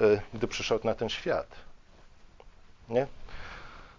y, 0.00 0.20
gdy 0.34 0.48
przyszedł 0.48 0.86
na 0.86 0.94
ten 0.94 1.08
świat. 1.08 1.46
Nie? 2.88 3.06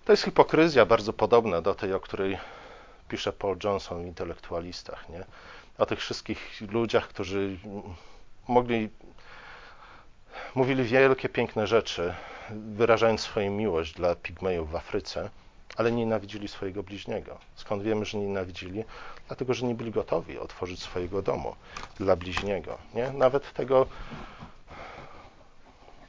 To 0.06 0.13
jest 0.13 0.23
hipokryzja 0.23 0.86
bardzo 0.86 1.13
podobna 1.13 1.62
do 1.62 1.76
tej, 1.76 1.93
o 1.93 1.99
której 1.99 2.38
pisze 3.10 3.34
Paul 3.34 3.58
Johnson 3.63 4.04
w 4.04 4.08
intelektualistach. 4.08 5.10
Nie? 5.10 5.26
O 5.78 5.86
tych 5.86 5.99
wszystkich 5.99 6.62
ludziach, 6.71 7.08
którzy 7.08 7.58
mogli, 8.47 8.89
mówili 10.56 10.84
wielkie, 10.84 11.30
piękne 11.30 11.67
rzeczy, 11.67 12.13
wyrażając 12.49 13.21
swoją 13.21 13.52
miłość 13.52 13.93
dla 13.93 14.15
pigmejów 14.15 14.71
w 14.71 14.76
Afryce, 14.76 15.30
ale 15.77 15.91
nienawidzili 15.91 16.47
swojego 16.47 16.83
bliźniego. 16.83 17.38
Skąd 17.55 17.83
wiemy, 17.83 18.05
że 18.05 18.17
nienawidzili? 18.17 18.83
Dlatego, 19.27 19.53
że 19.53 19.65
nie 19.65 19.75
byli 19.75 19.91
gotowi 19.91 20.39
otworzyć 20.39 20.81
swojego 20.81 21.21
domu 21.21 21.55
dla 21.99 22.15
bliźniego. 22.15 22.77
Nie? 22.93 23.12
Nawet 23.12 23.53
tego 23.53 23.88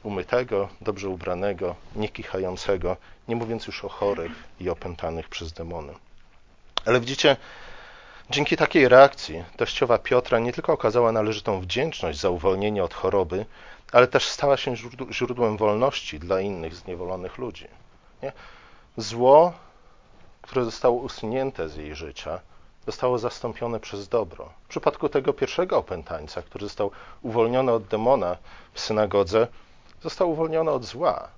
umytego, 0.03 0.68
dobrze 0.81 1.09
ubranego, 1.09 1.74
niekichającego, 1.96 2.96
nie 3.29 3.37
mówiąc 3.37 3.66
już 3.66 3.85
o 3.85 3.88
chorych 3.88 4.33
i 4.61 4.70
opętanych 4.70 5.29
przez 5.29 5.53
demony. 5.53 5.94
Ale 6.87 7.00
widzicie, 7.00 7.37
dzięki 8.31 8.57
takiej 8.57 8.88
reakcji 8.88 9.44
teściowa 9.57 9.98
Piotra 9.98 10.38
nie 10.38 10.53
tylko 10.53 10.72
okazała 10.72 11.12
należytą 11.12 11.61
wdzięczność 11.61 12.20
za 12.20 12.31
uwolnienie 12.31 12.85
od 12.85 12.94
choroby, 12.94 13.46
ale 13.92 14.07
też 14.07 14.29
stała 14.29 14.57
się 14.57 14.74
źródłem 15.11 15.57
wolności 15.57 16.18
dla 16.18 16.40
innych 16.40 16.74
zniewolonych 16.74 17.38
ludzi. 17.38 17.68
Nie? 18.22 18.33
Zło, 18.97 19.53
które 20.43 20.65
zostało 20.65 21.01
usunięte 21.01 21.69
z 21.69 21.77
jej 21.77 21.95
życia, 21.95 22.41
zostało 22.87 23.19
zastąpione 23.19 23.81
przez 23.81 24.09
dobro. 24.09 24.53
W 24.65 24.69
przypadku 24.69 25.09
tego 25.09 25.33
pierwszego 25.33 25.79
opętańca, 25.79 26.43
który 26.43 26.65
został 26.65 26.91
uwolniony 27.23 27.73
od 27.73 27.85
demona 27.85 28.37
w 28.73 28.81
synagodze, 28.81 29.49
został 30.03 30.31
uwolniony 30.31 30.71
od 30.71 30.85
zła. 30.85 31.29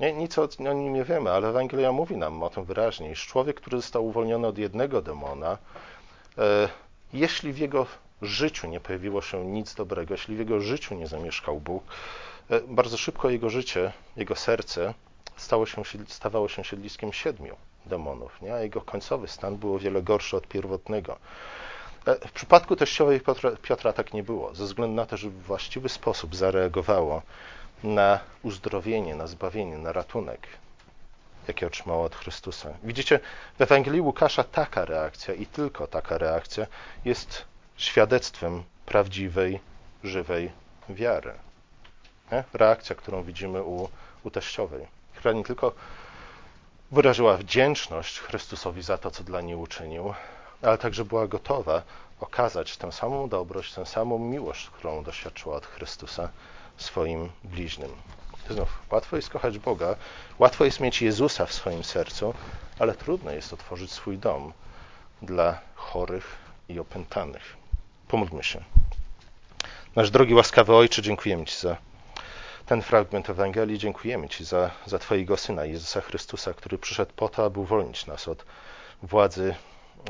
Nie, 0.00 0.12
nic 0.12 0.38
o, 0.38 0.48
nim 0.58 0.92
nie 0.92 1.04
wiemy, 1.04 1.30
ale 1.30 1.48
Ewangelia 1.48 1.92
mówi 1.92 2.16
nam 2.16 2.42
o 2.42 2.50
tym 2.50 2.64
wyraźnie, 2.64 3.10
iż 3.10 3.26
człowiek, 3.26 3.60
który 3.60 3.76
został 3.76 4.06
uwolniony 4.06 4.46
od 4.46 4.58
jednego 4.58 5.02
demona, 5.02 5.58
e, 6.38 6.68
jeśli 7.12 7.52
w 7.52 7.58
jego 7.58 7.86
życiu 8.22 8.68
nie 8.68 8.80
pojawiło 8.80 9.22
się 9.22 9.44
nic 9.44 9.74
dobrego, 9.74 10.14
jeśli 10.14 10.36
w 10.36 10.38
jego 10.38 10.60
życiu 10.60 10.94
nie 10.94 11.06
zamieszkał 11.06 11.60
Bóg, 11.60 11.84
e, 12.50 12.60
bardzo 12.60 12.96
szybko 12.96 13.30
jego 13.30 13.50
życie, 13.50 13.92
jego 14.16 14.34
serce 14.34 14.94
stało 15.36 15.66
się, 15.66 15.82
stawało 16.08 16.48
się 16.48 16.64
siedliskiem 16.64 17.12
siedmiu 17.12 17.56
demonów, 17.86 18.42
nie? 18.42 18.54
a 18.54 18.60
jego 18.60 18.80
końcowy 18.80 19.28
stan 19.28 19.56
był 19.56 19.74
o 19.74 19.78
wiele 19.78 20.02
gorszy 20.02 20.36
od 20.36 20.46
pierwotnego. 20.46 21.18
E, 22.06 22.28
w 22.28 22.32
przypadku 22.32 22.76
teściowej 22.76 23.20
Piotra, 23.20 23.50
Piotra 23.62 23.92
tak 23.92 24.12
nie 24.12 24.22
było, 24.22 24.54
ze 24.54 24.64
względu 24.64 24.96
na 24.96 25.06
to, 25.06 25.16
że 25.16 25.28
w 25.28 25.42
właściwy 25.42 25.88
sposób 25.88 26.36
zareagowało 26.36 27.22
na 27.84 28.20
uzdrowienie, 28.42 29.14
na 29.14 29.26
zbawienie, 29.26 29.78
na 29.78 29.92
ratunek, 29.92 30.48
jaki 31.48 31.66
otrzymało 31.66 32.04
od 32.04 32.16
Chrystusa. 32.16 32.74
Widzicie, 32.82 33.20
w 33.58 33.60
Ewangelii 33.60 34.00
Łukasza 34.00 34.44
taka 34.44 34.84
reakcja 34.84 35.34
i 35.34 35.46
tylko 35.46 35.86
taka 35.86 36.18
reakcja 36.18 36.66
jest 37.04 37.44
świadectwem 37.76 38.62
prawdziwej, 38.86 39.60
żywej 40.04 40.52
wiary. 40.88 41.32
Nie? 42.32 42.44
Reakcja, 42.52 42.96
którą 42.96 43.22
widzimy 43.22 43.62
u, 43.62 43.88
u 44.24 44.30
teściowej 44.30 44.95
która 45.16 45.34
nie 45.34 45.44
tylko 45.44 45.72
wyraziła 46.92 47.36
wdzięczność 47.36 48.18
Chrystusowi 48.18 48.82
za 48.82 48.98
to, 48.98 49.10
co 49.10 49.24
dla 49.24 49.40
niej 49.40 49.56
uczynił, 49.56 50.14
ale 50.62 50.78
także 50.78 51.04
była 51.04 51.26
gotowa 51.26 51.82
okazać 52.20 52.76
tę 52.76 52.92
samą 52.92 53.28
dobrość, 53.28 53.74
tę 53.74 53.86
samą 53.86 54.18
miłość, 54.18 54.70
którą 54.70 55.04
doświadczyła 55.04 55.56
od 55.56 55.66
Chrystusa 55.66 56.28
swoim 56.76 57.30
bliźnym. 57.44 57.90
Znów, 58.50 58.78
łatwo 58.90 59.16
jest 59.16 59.30
kochać 59.30 59.58
Boga, 59.58 59.96
łatwo 60.38 60.64
jest 60.64 60.80
mieć 60.80 61.02
Jezusa 61.02 61.46
w 61.46 61.52
swoim 61.52 61.84
sercu, 61.84 62.34
ale 62.78 62.94
trudno 62.94 63.30
jest 63.30 63.52
otworzyć 63.52 63.92
swój 63.92 64.18
dom 64.18 64.52
dla 65.22 65.58
chorych 65.74 66.36
i 66.68 66.78
opętanych. 66.78 67.56
Pomódlmy 68.08 68.44
się. 68.44 68.64
Nasz 69.96 70.10
drogi 70.10 70.34
łaskawy 70.34 70.74
Ojcze, 70.74 71.02
dziękujemy 71.02 71.44
Ci 71.44 71.60
za 71.60 71.76
ten 72.66 72.82
fragment 72.82 73.30
Ewangelii. 73.30 73.78
Dziękujemy 73.78 74.28
Ci 74.28 74.44
za, 74.44 74.70
za 74.86 74.98
Twojego 74.98 75.36
Syna, 75.36 75.64
Jezusa 75.64 76.00
Chrystusa, 76.00 76.54
który 76.54 76.78
przyszedł 76.78 77.12
po 77.16 77.28
to, 77.28 77.44
aby 77.44 77.60
uwolnić 77.60 78.06
nas 78.06 78.28
od 78.28 78.44
władzy 79.02 79.54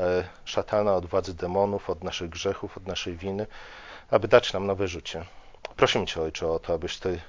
e, 0.00 0.28
szatana, 0.44 0.94
od 0.94 1.07
władzy 1.07 1.34
demonów, 1.34 1.90
od 1.90 2.04
naszych 2.04 2.28
grzechów, 2.28 2.76
od 2.76 2.86
naszej 2.86 3.16
winy, 3.16 3.46
aby 4.11 4.28
dać 4.28 4.52
nam 4.52 4.66
nowe 4.66 4.88
życie. 4.88 5.24
Prosimy 5.76 6.07
Cię, 6.07 6.22
Ojcze, 6.22 6.48
o 6.48 6.59
to, 6.59 6.74
abyś 6.74 6.98
Ty 6.98 7.20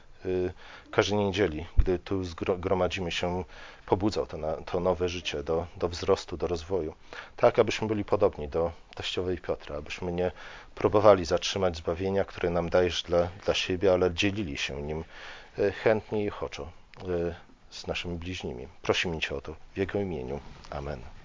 każdej 0.92 1.18
niedzieli, 1.18 1.66
gdy 1.78 2.00
tu 2.00 2.24
zgromadzimy 2.24 3.12
się, 3.12 3.44
pobudzał 3.86 4.26
to, 4.26 4.38
na, 4.38 4.54
to 4.54 4.80
nowe 4.80 5.10
życie 5.10 5.44
do, 5.44 5.68
do 5.78 5.90
wzrostu, 5.90 6.38
do 6.38 6.48
rozwoju. 6.48 6.94
Tak, 7.36 7.60
abyśmy 7.60 7.88
byli 7.88 8.06
podobni 8.06 8.48
do 8.48 8.72
teściowej 8.96 9.38
Piotra, 9.38 9.78
abyśmy 9.78 10.12
nie 10.12 10.32
próbowali 10.76 11.26
zatrzymać 11.26 11.78
zbawienia, 11.78 12.26
które 12.26 12.50
nam 12.50 12.70
dajesz 12.70 13.04
dla, 13.04 13.28
dla 13.46 13.54
siebie, 13.54 13.94
ale 13.94 14.14
dzielili 14.14 14.58
się 14.58 14.82
nim 14.82 15.04
y, 15.60 15.72
chętnie 15.72 16.24
i 16.24 16.30
ochoczo 16.30 16.70
y, 17.04 17.36
z 17.70 17.88
naszymi 17.88 18.18
bliźnimi. 18.18 18.68
Prosimy 18.82 19.20
Cię 19.20 19.36
o 19.36 19.42
to 19.42 19.56
w 19.74 19.78
Jego 19.78 20.00
imieniu. 20.00 20.40
Amen. 20.70 21.17